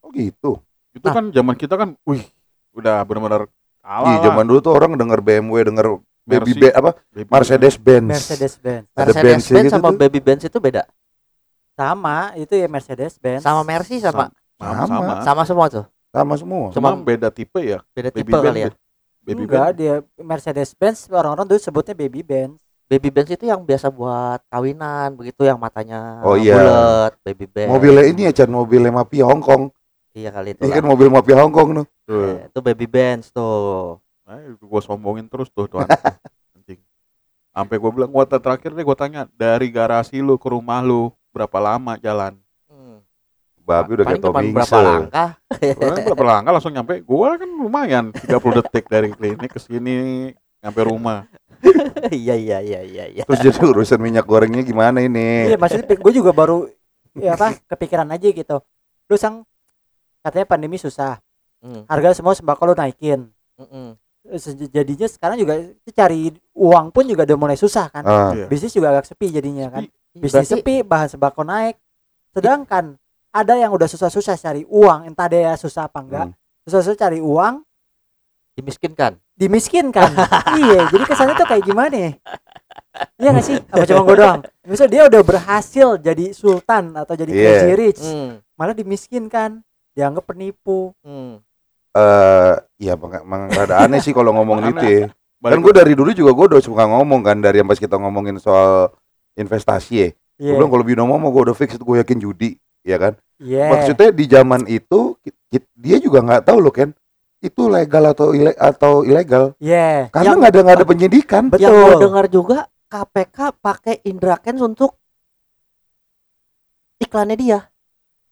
Oh 0.00 0.10
gitu. 0.10 0.58
Itu 0.92 1.06
Nah. 1.06 1.14
kan 1.14 1.24
zaman 1.30 1.54
kita 1.54 1.74
kan, 1.74 1.88
wih, 2.02 2.24
udah 2.72 3.00
benar-benar 3.02 3.48
kalah 3.80 4.06
Di 4.06 4.16
lah. 4.18 4.24
zaman 4.26 4.44
dulu 4.44 4.58
tuh 4.60 4.72
orang 4.72 4.92
denger 4.92 5.20
BMW, 5.20 5.56
denger 5.64 5.86
baby 6.22 6.52
Mercy, 6.54 6.68
apa 6.70 6.90
Baby- 7.10 7.30
Mercedes 7.30 7.74
Benz. 7.76 8.08
Mercedes 8.08 8.54
Benz. 8.56 8.84
Ada 8.92 9.00
Mercedes 9.04 9.22
Benz 9.22 9.44
Benz 9.46 9.64
gitu 9.64 9.74
sama 9.74 9.88
tuh. 9.88 9.98
Baby 9.98 10.20
Benz 10.20 10.42
itu 10.42 10.58
beda. 10.58 10.82
Sama, 11.72 12.16
itu 12.34 12.52
ya 12.52 12.68
Mercedes 12.68 13.16
Benz. 13.16 13.42
Sama 13.42 13.62
Mercy 13.62 13.96
sama 13.98 14.28
sama, 14.54 14.74
Sama. 14.76 14.84
sama. 14.86 15.14
sama 15.24 15.42
semua 15.42 15.66
tuh. 15.68 15.84
Sama 16.08 16.34
semua. 16.36 16.66
Cuma 16.70 16.92
beda 16.94 17.28
tipe 17.28 17.58
ya. 17.58 17.80
Beda 17.90 18.08
Baby 18.08 18.20
tipe 18.22 18.36
kali 18.38 18.60
ya. 18.60 18.70
Benz. 18.70 18.76
Baby 19.22 19.42
Enggak, 19.46 19.64
Benz. 19.64 19.78
dia 19.78 19.94
Mercedes 20.18 20.70
Benz 20.72 20.98
orang-orang 21.08 21.46
dulu 21.46 21.58
sebutnya 21.58 21.94
baby 21.94 22.20
Benz. 22.20 22.58
Baby 22.92 23.08
Benz 23.08 23.32
itu 23.32 23.48
yang 23.48 23.64
biasa 23.64 23.88
buat 23.88 24.44
kawinan 24.52 25.16
begitu 25.16 25.48
yang 25.48 25.56
matanya 25.56 26.20
Oh, 26.20 26.36
iya. 26.36 26.60
bulat, 26.60 27.12
Baby 27.24 27.48
Benz. 27.48 27.72
Mobilnya 27.72 28.04
ini 28.04 28.20
ya 28.28 28.32
Chan, 28.36 28.52
mobilnya 28.52 28.92
mafia 28.92 29.24
Hong 29.24 29.40
Kong. 29.40 29.72
Iya 30.12 30.28
kali 30.28 30.52
itu. 30.52 30.60
Ini 30.60 30.68
lah. 30.68 30.76
kan 30.76 30.84
mobil 30.84 31.08
mafia 31.08 31.40
Hong 31.40 31.56
Kong 31.56 31.68
tuh. 31.72 31.86
Tuh. 32.04 32.36
Eh, 32.36 32.52
itu 32.52 32.58
Baby 32.60 32.84
Benz 32.84 33.32
tuh. 33.32 33.96
Nah, 34.28 34.36
gue 34.44 34.80
sombongin 34.84 35.24
terus 35.24 35.48
tuh 35.48 35.64
anjing. 36.52 36.84
Sampai 37.56 37.80
gue 37.80 37.90
bilang, 37.96 38.12
gua 38.12 38.28
terakhir 38.28 38.76
deh 38.76 38.84
gue 38.84 38.96
tanya 39.00 39.24
dari 39.40 39.72
garasi 39.72 40.20
lu 40.20 40.36
ke 40.36 40.52
rumah 40.52 40.84
lu 40.84 41.08
berapa 41.32 41.56
lama 41.64 41.96
jalan? 41.96 42.36
Hmm. 42.68 43.00
Babi 43.64 43.96
udah 43.96 44.04
kayak 44.04 44.20
Tom 44.20 44.36
cuma 44.36 44.52
berapa 44.52 44.78
langkah? 44.84 45.28
Gua 45.80 45.96
berapa 46.12 46.24
langkah 46.28 46.52
langsung 46.60 46.76
nyampe? 46.76 47.00
Gue 47.00 47.28
kan 47.40 47.48
lumayan 47.48 48.04
30 48.12 48.60
detik 48.60 48.84
dari 48.84 49.08
klinik 49.16 49.48
ke 49.48 49.56
sini 49.56 50.28
nyampe 50.60 50.80
rumah. 50.84 51.24
Iya 52.12 52.34
iya 52.34 52.58
iya 52.58 52.80
iya 52.82 53.04
iya. 53.08 53.22
Terus 53.24 53.40
jadi 53.40 53.58
urusan 53.64 53.98
minyak 53.98 54.24
gorengnya 54.24 54.60
gimana 54.60 54.98
ini? 54.98 55.48
Iya, 55.48 55.56
maksudnya 55.56 55.86
gue 55.88 56.12
juga 56.12 56.30
baru 56.30 56.66
ya 57.14 57.34
apa 57.34 57.56
kepikiran 57.66 58.08
aja 58.08 58.26
gitu. 58.26 58.56
Lu 59.06 59.16
sang 59.16 59.46
katanya 60.20 60.46
pandemi 60.46 60.76
susah. 60.76 61.22
Hmm. 61.58 61.86
Harga 61.86 62.12
semua 62.12 62.34
sembako 62.34 62.62
lu 62.66 62.74
naikin. 62.74 63.30
Mm-mm. 63.56 63.94
Sej- 64.34 64.68
Jadinya 64.68 65.06
sekarang 65.06 65.36
juga 65.36 65.54
cari 65.88 66.30
uang 66.52 66.90
pun 66.90 67.04
juga 67.04 67.22
udah 67.22 67.38
mulai 67.38 67.56
susah 67.56 67.86
kan. 67.88 68.02
Ah, 68.02 68.30
Iya. 68.32 68.46
Bisnis 68.46 68.74
juga 68.74 68.90
agak 68.90 69.06
sepi 69.06 69.30
jadinya 69.30 69.70
kan. 69.70 69.86
Bisnis 70.12 70.42
Berarti- 70.44 70.52
sepi, 70.58 70.74
bahan 70.82 71.08
sembako 71.08 71.42
naik. 71.42 71.78
Sedangkan 72.30 72.96
ada 73.30 73.54
yang 73.54 73.70
udah 73.70 73.86
susah-susah 73.86 74.36
cari 74.36 74.62
uang, 74.64 75.06
entah 75.06 75.26
dia 75.26 75.54
susah 75.54 75.86
apa 75.86 76.00
enggak. 76.00 76.26
Hmm. 76.28 76.36
Susah-susah 76.62 76.98
cari 76.98 77.18
uang, 77.18 77.62
dimiskinkan. 78.52 79.16
dimiskinkan. 79.32 80.12
iya, 80.60 80.86
jadi 80.92 81.04
kesannya 81.08 81.34
tuh 81.34 81.48
kayak 81.48 81.64
gimana 81.64 81.94
ya? 81.96 82.10
Iya 83.18 83.28
gak 83.32 83.44
sih? 83.44 83.56
Apa 83.58 83.84
cuma 83.88 84.00
gue 84.04 84.16
doang? 84.20 84.40
Misal 84.68 84.86
dia 84.86 85.02
udah 85.08 85.22
berhasil 85.24 85.88
jadi 85.98 86.36
sultan 86.36 86.92
atau 86.94 87.16
jadi 87.16 87.32
Iya. 87.32 87.42
crazy 87.42 87.72
rich, 87.74 88.02
Hmm. 88.04 88.38
malah 88.54 88.76
dimiskinkan, 88.76 89.64
dianggap 89.96 90.28
penipu. 90.28 90.92
Hmm. 91.02 91.40
eh, 91.92 92.56
iya 92.80 92.96
emang, 92.96 93.20
emang 93.20 93.42
rada 93.52 93.84
aneh 93.84 94.00
sih 94.00 94.16
kalau 94.16 94.32
ngomong 94.32 94.64
gitu 94.72 94.80
ya. 94.80 95.06
Kan 95.44 95.60
gue 95.60 95.72
dari 95.76 95.92
dulu 95.92 96.08
juga 96.16 96.32
gue 96.32 96.56
udah 96.56 96.62
suka 96.64 96.88
ngomong 96.88 97.20
kan 97.20 97.36
dari 97.36 97.60
yang 97.60 97.68
pas 97.68 97.76
kita 97.76 98.00
ngomongin 98.00 98.40
soal 98.40 98.88
investasi 99.36 99.92
ya. 99.92 100.08
Iya. 100.40 100.56
Gue 100.56 100.56
bilang 100.56 100.72
kalau 100.72 100.84
binomo 100.88 101.20
mau 101.20 101.28
gue 101.28 101.52
udah 101.52 101.56
fix 101.56 101.76
gue 101.76 101.96
yakin 102.00 102.16
judi, 102.16 102.56
ya 102.80 102.96
kan? 102.96 103.12
Iya. 103.36 103.68
Maksudnya 103.76 104.08
di 104.08 104.24
zaman 104.24 104.64
itu 104.72 105.20
dia 105.76 106.00
juga 106.00 106.24
nggak 106.24 106.48
tahu 106.48 106.64
loh 106.64 106.72
kan 106.72 106.96
itu 107.42 107.62
legal 107.66 108.04
atau 108.08 108.30
ile 108.30 108.54
atau 108.54 109.02
ilegal 109.02 109.58
Iya. 109.58 110.08
karena 110.08 110.26
Yang- 110.30 110.38
nggak 110.38 110.50
ada 110.50 110.60
nggak 110.62 110.76
ada 110.78 110.86
penyidikan. 110.86 111.42
Betul. 111.50 111.60
Yang 111.60 111.74
gue 111.74 111.94
dengar 112.00 112.26
juga 112.28 112.58
KPK 112.86 113.36
pakai 113.58 113.94
Indra 114.04 114.38
Kents 114.38 114.62
untuk 114.62 114.94
iklannya 116.98 117.36
dia. 117.36 117.60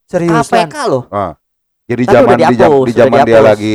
seriusan. 0.06 0.66
KPK 0.66 0.76
loh. 0.86 1.04
Jadi 1.86 2.02
Tapi 2.02 2.10
zaman 2.12 2.34
di 2.34 2.42
jam- 2.54 2.82
zaman 2.88 3.18
dia 3.20 3.30
dihapus. 3.30 3.46
lagi 3.46 3.74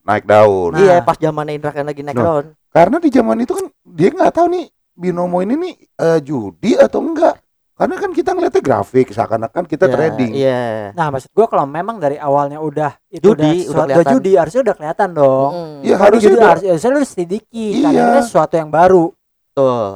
naik 0.00 0.24
daun. 0.24 0.70
Nah. 0.72 0.80
Iya, 0.80 0.94
pas 1.00 1.16
zamannya 1.16 1.52
Indra 1.54 1.72
Kents 1.72 1.88
lagi 1.88 2.00
naik 2.00 2.16
Nah. 2.16 2.24
daun. 2.24 2.44
Karena 2.68 2.96
di 2.98 3.08
zaman 3.08 3.36
itu 3.38 3.52
kan 3.52 3.66
dia 3.84 4.08
nggak 4.10 4.32
tahu 4.32 4.46
nih 4.48 4.64
binomo 4.94 5.38
ini 5.40 5.54
nih 5.54 5.74
eh, 5.94 6.18
judi 6.20 6.72
atau 6.74 7.00
enggak. 7.00 7.36
Karena 7.74 7.98
kan 7.98 8.10
kita 8.10 8.30
ngeliatnya 8.30 8.62
grafik 8.62 9.10
seakan-akan 9.10 9.64
kita 9.66 9.84
Ya, 9.84 9.92
trading. 9.92 10.30
Iya. 10.30 10.62
Nah, 10.94 11.10
maksud 11.10 11.34
gua 11.34 11.46
kalau 11.46 11.66
memang 11.66 11.98
dari 11.98 12.14
awalnya 12.14 12.62
udah 12.62 12.94
itu 13.08 13.34
Judi, 13.34 13.66
udah, 13.66 13.74
udah 13.74 13.84
kelihatan. 13.98 14.12
judi 14.14 14.32
harusnya 14.38 14.60
udah 14.62 14.74
kelihatan 14.74 15.08
dong. 15.10 15.50
Mm, 15.50 15.74
Iya 15.82 15.94
Kalau 15.94 16.04
harusnya 16.06 16.22
judi 16.24 16.36
udah. 16.36 16.48
harus, 16.48 16.62
harusnya 16.64 16.90
lu 16.90 17.02
sedikit 17.02 17.50
Iya. 17.74 17.82
karena 17.90 18.10
ini 18.14 18.22
sesuatu 18.22 18.54
yang 18.54 18.70
baru. 18.70 19.04
Tuh. 19.52 19.90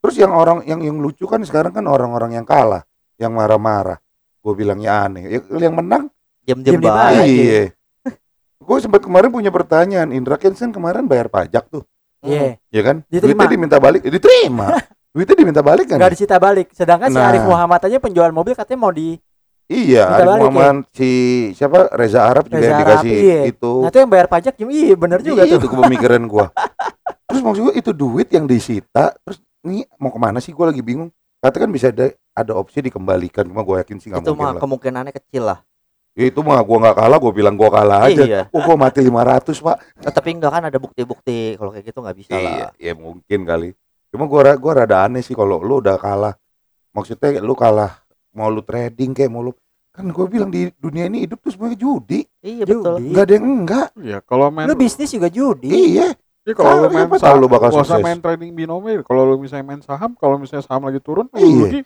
Terus 0.00 0.16
yang 0.16 0.32
orang 0.32 0.58
yang 0.64 0.80
yang 0.80 0.96
lucu 0.96 1.24
kan 1.24 1.40
sekarang 1.40 1.72
kan 1.72 1.84
orang-orang 1.84 2.36
yang 2.36 2.44
kalah, 2.44 2.88
yang 3.16 3.32
marah-marah. 3.32 4.00
Gue 4.40 4.52
bilangnya 4.54 5.04
aneh. 5.04 5.28
Ya, 5.28 5.40
yang 5.60 5.76
menang 5.76 6.08
Diam-diam 6.40 6.76
baik. 6.76 7.24
Iya. 7.24 7.62
Gue 8.60 8.78
sempat 8.80 9.00
kemarin 9.00 9.28
punya 9.28 9.48
pertanyaan, 9.48 10.08
Indra 10.08 10.36
Kents 10.36 10.56
kan 10.56 10.72
kemarin 10.72 11.04
bayar 11.04 11.28
pajak 11.28 11.68
tuh, 11.68 11.84
Iya. 12.20 12.56
ya 12.68 12.80
kan? 12.80 13.04
Diterima. 13.08 13.44
Duitnya 13.44 13.52
diminta 13.52 13.76
balik, 13.76 14.00
diterima. 14.04 14.72
Duitnya 15.14 15.36
diminta 15.38 15.62
balik 15.62 15.86
kan? 15.86 15.96
Nggak 15.96 16.12
disita 16.12 16.36
balik. 16.36 16.74
Sedangkan 16.74 17.06
si 17.06 17.14
Nah. 17.14 17.30
Arif 17.30 17.46
Muhammad 17.46 17.80
aja 17.80 17.96
penjual 17.96 18.34
mobil 18.34 18.52
katanya 18.52 18.80
mau 18.80 18.90
di 18.90 19.14
Iya, 19.64 20.10
Arif 20.10 20.26
balik 20.26 20.42
ya? 20.42 20.44
Muhammad 20.44 20.76
si 20.90 21.10
siapa 21.54 21.88
Reza 21.94 22.20
Arab 22.20 22.44
juga 22.44 22.58
Reza 22.58 22.66
yang 22.66 22.74
Arab, 22.74 22.82
dikasih 23.00 23.14
iya. 23.16 23.40
itu. 23.46 23.72
Nah, 23.78 23.88
itu 23.88 23.96
yang 23.96 24.10
bayar 24.10 24.26
pajak 24.26 24.54
iya 24.60 24.94
bener 24.94 25.18
juga 25.22 25.40
Iya, 25.40 25.56
tuh. 25.56 25.58
Itu 25.62 25.68
pemikiran 25.72 26.22
gua. 26.26 26.46
terus 27.30 27.40
maksud 27.40 27.62
gua 27.62 27.74
itu 27.74 27.90
duit 27.90 28.28
yang 28.28 28.44
disita, 28.44 29.14
terus 29.16 29.38
nih 29.62 29.86
mau 29.96 30.10
ke 30.10 30.18
mana 30.18 30.36
sih? 30.36 30.50
Gua 30.50 30.68
lagi 30.68 30.82
bingung. 30.82 31.08
Kata 31.38 31.56
kan 31.56 31.70
bisa 31.70 31.88
ada 31.88 32.10
ada 32.34 32.52
opsi 32.52 32.82
dikembalikan, 32.82 33.46
cuma 33.46 33.62
gua 33.62 33.80
yakin 33.80 33.96
sih 33.96 34.10
nggak 34.10 34.20
Itu 34.20 34.34
mungkin 34.34 34.44
mah 34.44 34.52
lah. 34.52 34.60
kemungkinannya 34.60 35.12
kecil 35.14 35.42
lah. 35.46 35.58
Ya, 36.12 36.24
itu 36.28 36.40
mah 36.42 36.60
gua 36.60 36.78
nggak 36.84 36.96
kalah, 36.98 37.18
gua 37.22 37.32
bilang 37.32 37.54
gua 37.54 37.70
kalah 37.70 38.00
aja. 38.04 38.20
Iya. 38.20 38.42
Oh, 38.50 38.60
gua 38.60 38.76
mati 38.76 39.00
500 39.00 39.48
pak. 39.56 39.76
Nah, 39.96 40.12
tapi 40.12 40.28
enggak 40.30 40.52
kan 40.52 40.62
ada 40.68 40.76
bukti-bukti. 40.76 41.56
Kalau 41.56 41.70
kayak 41.70 41.84
gitu 41.88 41.98
nggak 42.02 42.16
bisa 42.18 42.30
Iya, 42.34 42.50
lah. 42.60 42.70
ya 42.76 42.92
mungkin 42.92 43.40
kali. 43.48 43.70
Cuma 44.14 44.30
gua 44.30 44.54
gua 44.54 44.72
rada 44.86 45.10
aneh 45.10 45.26
sih 45.26 45.34
kalau 45.34 45.58
lu 45.58 45.82
udah 45.82 45.98
kalah. 45.98 46.38
Maksudnya 46.94 47.42
lu 47.42 47.58
kalah 47.58 47.98
mau 48.30 48.46
lu 48.46 48.62
trading 48.62 49.10
kayak 49.10 49.26
mau 49.26 49.42
lu 49.42 49.50
kan 49.90 50.06
gua 50.14 50.30
bilang 50.30 50.54
di 50.54 50.70
dunia 50.78 51.10
ini 51.10 51.26
hidup 51.26 51.42
tuh 51.42 51.50
semuanya 51.50 51.74
judi. 51.74 52.22
Iya 52.38 52.62
betul. 52.62 53.02
Judi. 53.02 53.10
Enggak 53.10 53.24
ada 53.26 53.32
yang 53.34 53.46
enggak. 53.46 53.88
Iya, 53.98 54.18
kalau 54.22 54.46
main 54.54 54.66
Lu 54.70 54.74
bisnis 54.78 55.10
juga 55.10 55.26
judi. 55.26 55.70
Iya. 55.98 56.14
Iya, 56.44 56.52
kalau 56.54 56.86
lu 56.86 56.88
main 56.92 57.08
saham, 57.16 57.40
lu 57.40 57.48
bakal 57.48 57.72
sukses. 57.72 58.04
main 58.04 58.20
trading 58.20 58.52
binomo. 58.52 58.86
Kalau 59.02 59.22
lu 59.24 59.40
misalnya 59.40 59.64
main 59.64 59.80
saham, 59.80 60.12
kalau 60.14 60.36
misalnya 60.36 60.62
saham 60.62 60.84
lagi 60.86 61.00
turun, 61.00 61.24
lu 61.32 61.38
Iya. 61.40 61.62
rugi. 61.66 61.80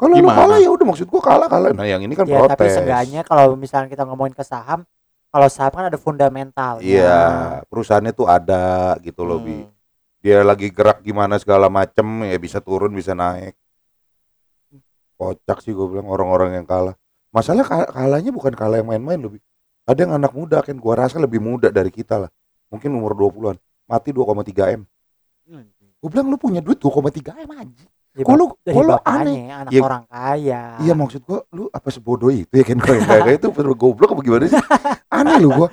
Kalau 0.00 0.14
lu 0.18 0.28
kalah 0.32 0.58
ya 0.58 0.70
udah 0.72 0.86
maksud 0.88 1.06
gua 1.06 1.22
kalah 1.22 1.46
kalah. 1.46 1.70
Nah, 1.76 1.86
yang 1.86 2.02
ini 2.02 2.16
kan 2.18 2.26
Ya, 2.26 2.42
tapi 2.42 2.58
protes. 2.66 2.74
seenggaknya 2.74 3.20
kalau 3.22 3.54
misalnya 3.54 3.86
kita 3.86 4.02
ngomongin 4.08 4.34
ke 4.34 4.42
saham, 4.42 4.82
kalau 5.30 5.46
saham 5.46 5.70
kan 5.76 5.86
ada 5.92 5.98
fundamental. 6.00 6.82
Iya, 6.82 7.62
perusahaannya 7.70 8.10
tuh 8.16 8.26
ada 8.26 8.96
gitu 9.04 9.22
loh, 9.22 9.38
Bi. 9.38 9.62
Dia 10.22 10.46
lagi 10.46 10.70
gerak 10.70 11.02
gimana 11.02 11.34
segala 11.42 11.66
macem 11.66 12.06
ya 12.22 12.38
bisa 12.38 12.62
turun 12.62 12.94
bisa 12.94 13.10
naik. 13.12 13.58
Kocak 15.18 15.58
sih 15.62 15.74
gue 15.74 15.86
bilang 15.90 16.06
orang-orang 16.06 16.62
yang 16.62 16.66
kalah. 16.66 16.94
Masalah 17.34 17.66
ka- 17.66 17.90
kalahnya 17.90 18.30
bukan 18.30 18.54
kalah 18.54 18.78
yang 18.78 18.88
main-main 18.88 19.18
Bi. 19.18 19.42
Ada 19.82 20.06
yang 20.06 20.14
anak 20.14 20.30
muda 20.30 20.62
kan 20.62 20.78
gua 20.78 20.94
rasa 20.94 21.18
lebih 21.18 21.42
muda 21.42 21.74
dari 21.74 21.90
kita 21.90 22.22
lah. 22.22 22.30
Mungkin 22.70 22.94
umur 22.94 23.18
20-an. 23.18 23.58
Mati 23.90 24.14
2,3 24.14 24.78
M. 24.78 24.86
Gue 25.98 26.08
bilang 26.10 26.30
lu 26.30 26.38
punya 26.38 26.62
duit 26.62 26.78
2,3 26.78 27.34
M 27.42 27.50
aja. 27.50 27.86
Lu 28.12 28.54
bapaknya, 28.68 29.00
aneh? 29.02 29.40
anak 29.48 29.70
Ya, 29.72 29.80
orang 29.80 30.04
kaya. 30.04 30.62
Iya 30.84 30.92
maksud 30.92 31.24
gua 31.24 31.40
lu 31.50 31.66
apa 31.72 31.88
sebodoh 31.88 32.28
itu 32.28 32.52
ya 32.52 32.62
kan 32.62 32.78
kayak 32.78 33.02
kayak 33.08 33.34
itu 33.40 33.48
goblok 33.82 34.12
apa 34.12 34.20
gimana 34.20 34.44
sih? 34.46 34.60
Aneh 35.08 35.40
lu 35.40 35.48
gua. 35.50 35.68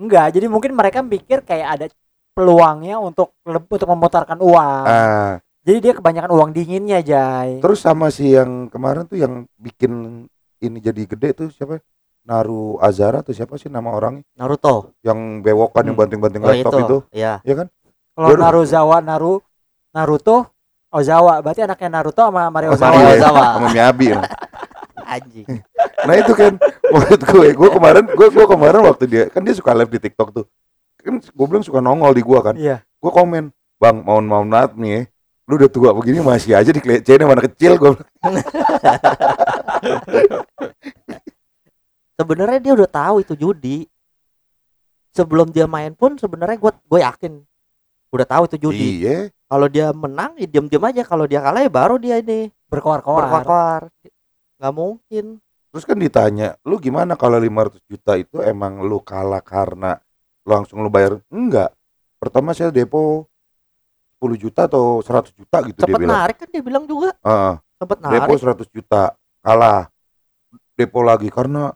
Enggak, 0.00 0.32
jadi 0.32 0.48
mungkin 0.48 0.72
mereka 0.72 1.04
pikir 1.04 1.44
kayak 1.44 1.68
ada 1.78 1.86
peluangnya 2.32 2.96
untuk 2.96 3.36
untuk 3.42 3.86
memutarkan 3.86 4.38
uang. 4.38 4.84
Ah, 4.84 5.32
Jadi 5.62 5.78
dia 5.80 5.92
kebanyakan 5.94 6.30
uang 6.32 6.50
dinginnya, 6.50 6.98
Jay. 7.00 7.62
terus 7.62 7.78
sama 7.78 8.10
si 8.10 8.34
yang 8.34 8.66
kemarin 8.66 9.06
tuh 9.06 9.14
yang 9.14 9.46
bikin 9.54 10.26
ini 10.58 10.78
jadi 10.78 11.06
gede 11.06 11.28
tuh 11.36 11.48
siapa? 11.48 11.78
Naru 12.22 12.78
Azara 12.78 13.18
tuh 13.20 13.30
siapa 13.30 13.54
sih 13.54 13.66
nama 13.66 13.90
orangnya? 13.90 14.22
Naruto 14.32 14.94
Yang 15.00 15.18
bewokan 15.42 15.82
yang 15.84 15.94
Hmm. 15.94 16.02
banting-banting 16.02 16.38
oh 16.40 16.48
laptop 16.48 16.72
itu 16.72 16.78
itu. 16.80 16.98
ya 17.14 17.38
Ya 17.42 17.54
kan? 17.56 17.66
Kalau 18.12 18.36
Naruzawa, 18.36 18.96
Naru, 19.00 19.42
Naruto, 19.90 20.46
Ozawa, 20.88 21.40
berarti 21.40 21.62
anaknya 21.62 21.88
Naruto 21.92 22.22
sama 22.22 22.46
Mario 22.46 22.70
Oh, 22.70 22.74
Ozawa. 22.78 22.94
Ya. 22.94 23.10
Ozawa. 23.16 23.44
Sama 23.52 23.68
Miyabi. 23.70 24.06
nah. 24.12 24.26
anjing 25.12 25.46
Nah 26.02 26.14
itu 26.14 26.32
kan 26.32 26.52
menurut 26.84 27.20
gue, 27.22 27.46
gue 27.52 27.68
kemarin 27.72 28.04
gue 28.08 28.28
gue 28.30 28.46
kemarin 28.48 28.80
waktu 28.82 29.04
dia 29.06 29.22
kan 29.28 29.42
dia 29.42 29.52
suka 29.52 29.70
live 29.72 29.90
di 29.90 30.00
TikTok 30.00 30.28
tuh. 30.32 30.46
Kan 31.02 31.18
gue 31.18 31.46
bilang 31.46 31.62
suka 31.62 31.78
nongol 31.78 32.14
di 32.14 32.22
gua 32.22 32.40
kan. 32.42 32.54
Iya. 32.54 32.82
Gue 32.96 33.10
komen, 33.10 33.50
"Bang, 33.76 34.02
mohon 34.02 34.24
mohon 34.24 34.48
maaf 34.48 34.72
nih 34.74 34.90
ya. 34.90 35.02
Lu 35.44 35.58
udah 35.58 35.66
tua 35.66 35.90
begini 35.90 36.22
masih 36.22 36.54
aja 36.54 36.70
dikelecehin 36.70 37.20
sama 37.20 37.34
anak 37.34 37.50
kecil 37.50 37.74
gue. 37.74 37.90
sebenarnya 42.14 42.58
dia 42.62 42.72
udah 42.76 42.86
tahu 42.86 43.16
itu 43.24 43.34
judi 43.34 43.78
sebelum 45.10 45.50
dia 45.50 45.66
main 45.66 45.90
pun 45.92 46.14
sebenarnya 46.14 46.54
gue 46.54 46.72
gue 46.86 47.00
yakin 47.02 47.32
udah 48.12 48.26
tahu 48.28 48.42
itu 48.46 48.56
judi 48.62 48.88
Iya. 49.02 49.18
kalau 49.48 49.66
dia 49.66 49.90
menang 49.90 50.36
ya 50.38 50.46
diam 50.46 50.68
diam 50.68 50.84
aja 50.84 51.02
kalau 51.02 51.24
dia 51.26 51.42
kalah 51.42 51.64
ya 51.64 51.70
baru 51.72 51.96
dia 51.98 52.20
ini 52.20 52.52
Berkoar-koar. 52.68 53.28
berkoar 53.28 53.82
nggak 54.60 54.74
mungkin 54.74 55.24
Terus 55.72 55.88
kan 55.88 55.96
ditanya, 55.96 56.52
"Lu 56.68 56.76
gimana 56.76 57.16
kalau 57.16 57.40
500 57.40 57.80
juta 57.88 58.12
itu 58.20 58.44
emang 58.44 58.84
lu 58.84 59.00
kalah 59.00 59.40
karena 59.40 59.96
langsung 60.42 60.80
lu 60.80 60.88
bayar?" 60.88 61.18
Enggak. 61.28 61.72
Pertama 62.18 62.54
saya 62.54 62.70
depo 62.70 63.26
10 64.22 64.38
juta 64.38 64.70
atau 64.70 65.02
100 65.02 65.34
juta 65.34 65.58
gitu 65.66 65.78
dia 65.78 65.90
cepet 65.90 65.98
bilang. 65.98 66.14
narik 66.14 66.36
kan 66.38 66.46
dia 66.46 66.62
bilang 66.62 66.86
juga 66.86 67.10
Heeh. 67.18 67.54
cepet 67.82 67.98
depo 67.98 68.30
narik 68.30 68.38
100 68.38 68.70
juta 68.70 69.02
kalah 69.42 69.90
depo 70.78 71.02
lagi 71.02 71.26
karena 71.26 71.74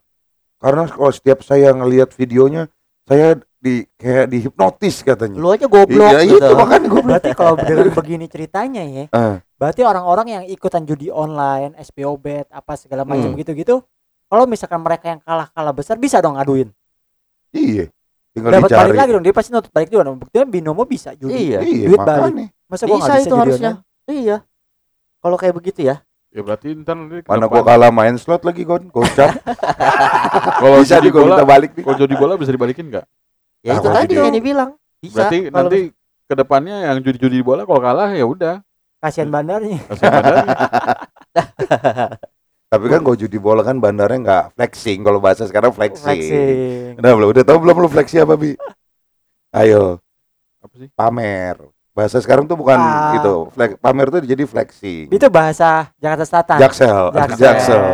karena 0.56 0.86
kalau 0.86 1.10
setiap 1.10 1.42
saya 1.42 1.74
ngelihat 1.74 2.14
videonya 2.14 2.70
saya 3.02 3.34
di 3.58 3.82
kayak 3.98 4.30
dihipnotis 4.30 5.02
katanya 5.02 5.42
lu 5.42 5.50
aja 5.50 5.66
goblok 5.66 6.06
iya 6.06 6.22
gitu 6.22 6.38
itu 6.38 6.54
makanya 6.54 6.86
gue 6.86 7.02
bilang 7.02 7.18
Berarti 7.18 7.30
kalau 7.34 7.54
dengan 7.58 7.90
begini 7.90 8.26
ceritanya 8.30 8.82
ya, 8.86 9.04
Eh. 9.10 9.36
berarti 9.58 9.82
orang-orang 9.82 10.26
yang 10.30 10.44
ikutan 10.46 10.86
judi 10.86 11.10
online, 11.10 11.74
SPO 11.82 12.14
bet, 12.14 12.46
apa 12.54 12.78
segala 12.78 13.02
macam 13.02 13.34
Hmm. 13.34 13.38
gitu-gitu, 13.38 13.82
kalau 14.30 14.46
misalkan 14.46 14.78
mereka 14.78 15.10
yang 15.10 15.18
kalah-kalah 15.18 15.74
besar 15.74 15.98
bisa 15.98 16.22
dong 16.22 16.38
ngaduin. 16.38 16.70
iya 17.50 17.90
tinggal 18.36 18.50
Dapat 18.52 18.68
dicari 18.68 18.80
balik 18.84 18.98
lagi 19.00 19.10
dong, 19.10 19.24
dia 19.24 19.32
pasti 19.32 19.50
nuntut 19.50 19.72
balik 19.72 19.88
juga 19.88 20.02
dong. 20.04 20.16
Buktinya 20.20 20.44
binomo 20.44 20.84
bisa 20.84 21.16
judi. 21.16 21.32
iya 21.32 21.58
iya 21.64 21.86
duit 21.88 21.96
balik. 21.98 22.52
Masa 22.68 22.84
gua 22.84 22.94
nggak 22.94 23.00
bisa 23.00 23.14
bisa 23.14 23.16
itu 23.16 23.26
jadi 23.26 23.40
harusnya 23.40 23.72
online? 23.72 24.12
iya 24.12 24.36
kalau 25.18 25.36
kayak 25.36 25.54
begitu 25.56 25.80
ya 25.82 25.96
Ya 26.28 26.44
berarti 26.44 26.76
ntar 26.76 26.92
mana 26.94 27.16
depan, 27.24 27.48
gua 27.48 27.62
kalah 27.64 27.88
main 27.88 28.12
slot 28.14 28.44
lagi 28.44 28.60
gon 28.60 28.92
gocap 28.92 29.32
kalau 30.60 30.84
bisa 30.84 31.00
gua 31.00 31.24
bola, 31.32 31.42
balik 31.42 31.72
nih 31.72 31.82
kalau 31.82 31.96
judi 31.96 32.14
bola 32.14 32.36
bisa 32.36 32.52
dibalikin 32.52 32.92
nggak? 32.92 33.06
ya 33.64 33.72
Ah, 33.72 33.76
itu 33.80 33.88
kalau 33.88 33.96
tadi 33.96 34.12
yang 34.14 34.36
dibilang 34.36 34.70
bisa 35.00 35.16
Berarti 35.24 35.38
nanti 35.48 35.78
ke 36.26 36.34
depannya 36.34 36.76
yang 36.90 36.98
judi-judi 37.00 37.40
bola 37.40 37.62
kalau 37.64 37.80
kalah 37.80 38.10
ya 38.12 38.26
udah. 38.26 38.60
Kasihan 38.98 39.30
bandarnya. 39.30 39.78
Kasih 39.86 40.08
badannya. 40.10 40.56
tapi 42.66 42.86
kan 42.86 43.00
gua 43.00 43.14
judi 43.14 43.36
bola 43.36 43.60
kan 43.60 43.76
bandarnya 43.76 44.18
nggak 44.18 44.44
flexing 44.52 45.00
kalau 45.00 45.18
bahasa 45.18 45.44
sekarang 45.44 45.70
flexing, 45.70 46.02
Flexing. 46.02 46.98
udah 46.98 47.12
belum 47.12 47.28
udah 47.30 47.44
tahu 47.44 47.58
belum 47.58 47.76
lu 47.78 47.88
flexi 47.88 48.18
apa 48.18 48.34
bi? 48.34 48.58
Ayo. 49.50 50.02
Apa 50.58 50.74
sih? 50.76 50.88
pamer. 50.90 51.56
Bahasa 51.92 52.18
sekarang 52.18 52.44
tuh 52.44 52.54
bukan 52.54 52.76
Ah. 52.76 53.14
gitu 53.14 53.48
Flex- 53.50 53.78
pamer 53.78 54.06
tuh 54.08 54.20
jadi 54.20 54.42
flexing. 54.42 55.08
Itu 55.08 55.26
bahasa 55.28 55.88
Jakarta 55.96 56.24
Selatan. 56.24 56.58
jaksel. 56.58 57.02
Jaksel. 57.10 57.38
jaksel. 57.38 57.84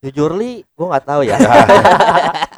Jujur 0.00 0.30
li 0.32 0.60
gue 0.62 0.86
nggak 0.86 1.04
tahu 1.04 1.20
ya 1.22 1.36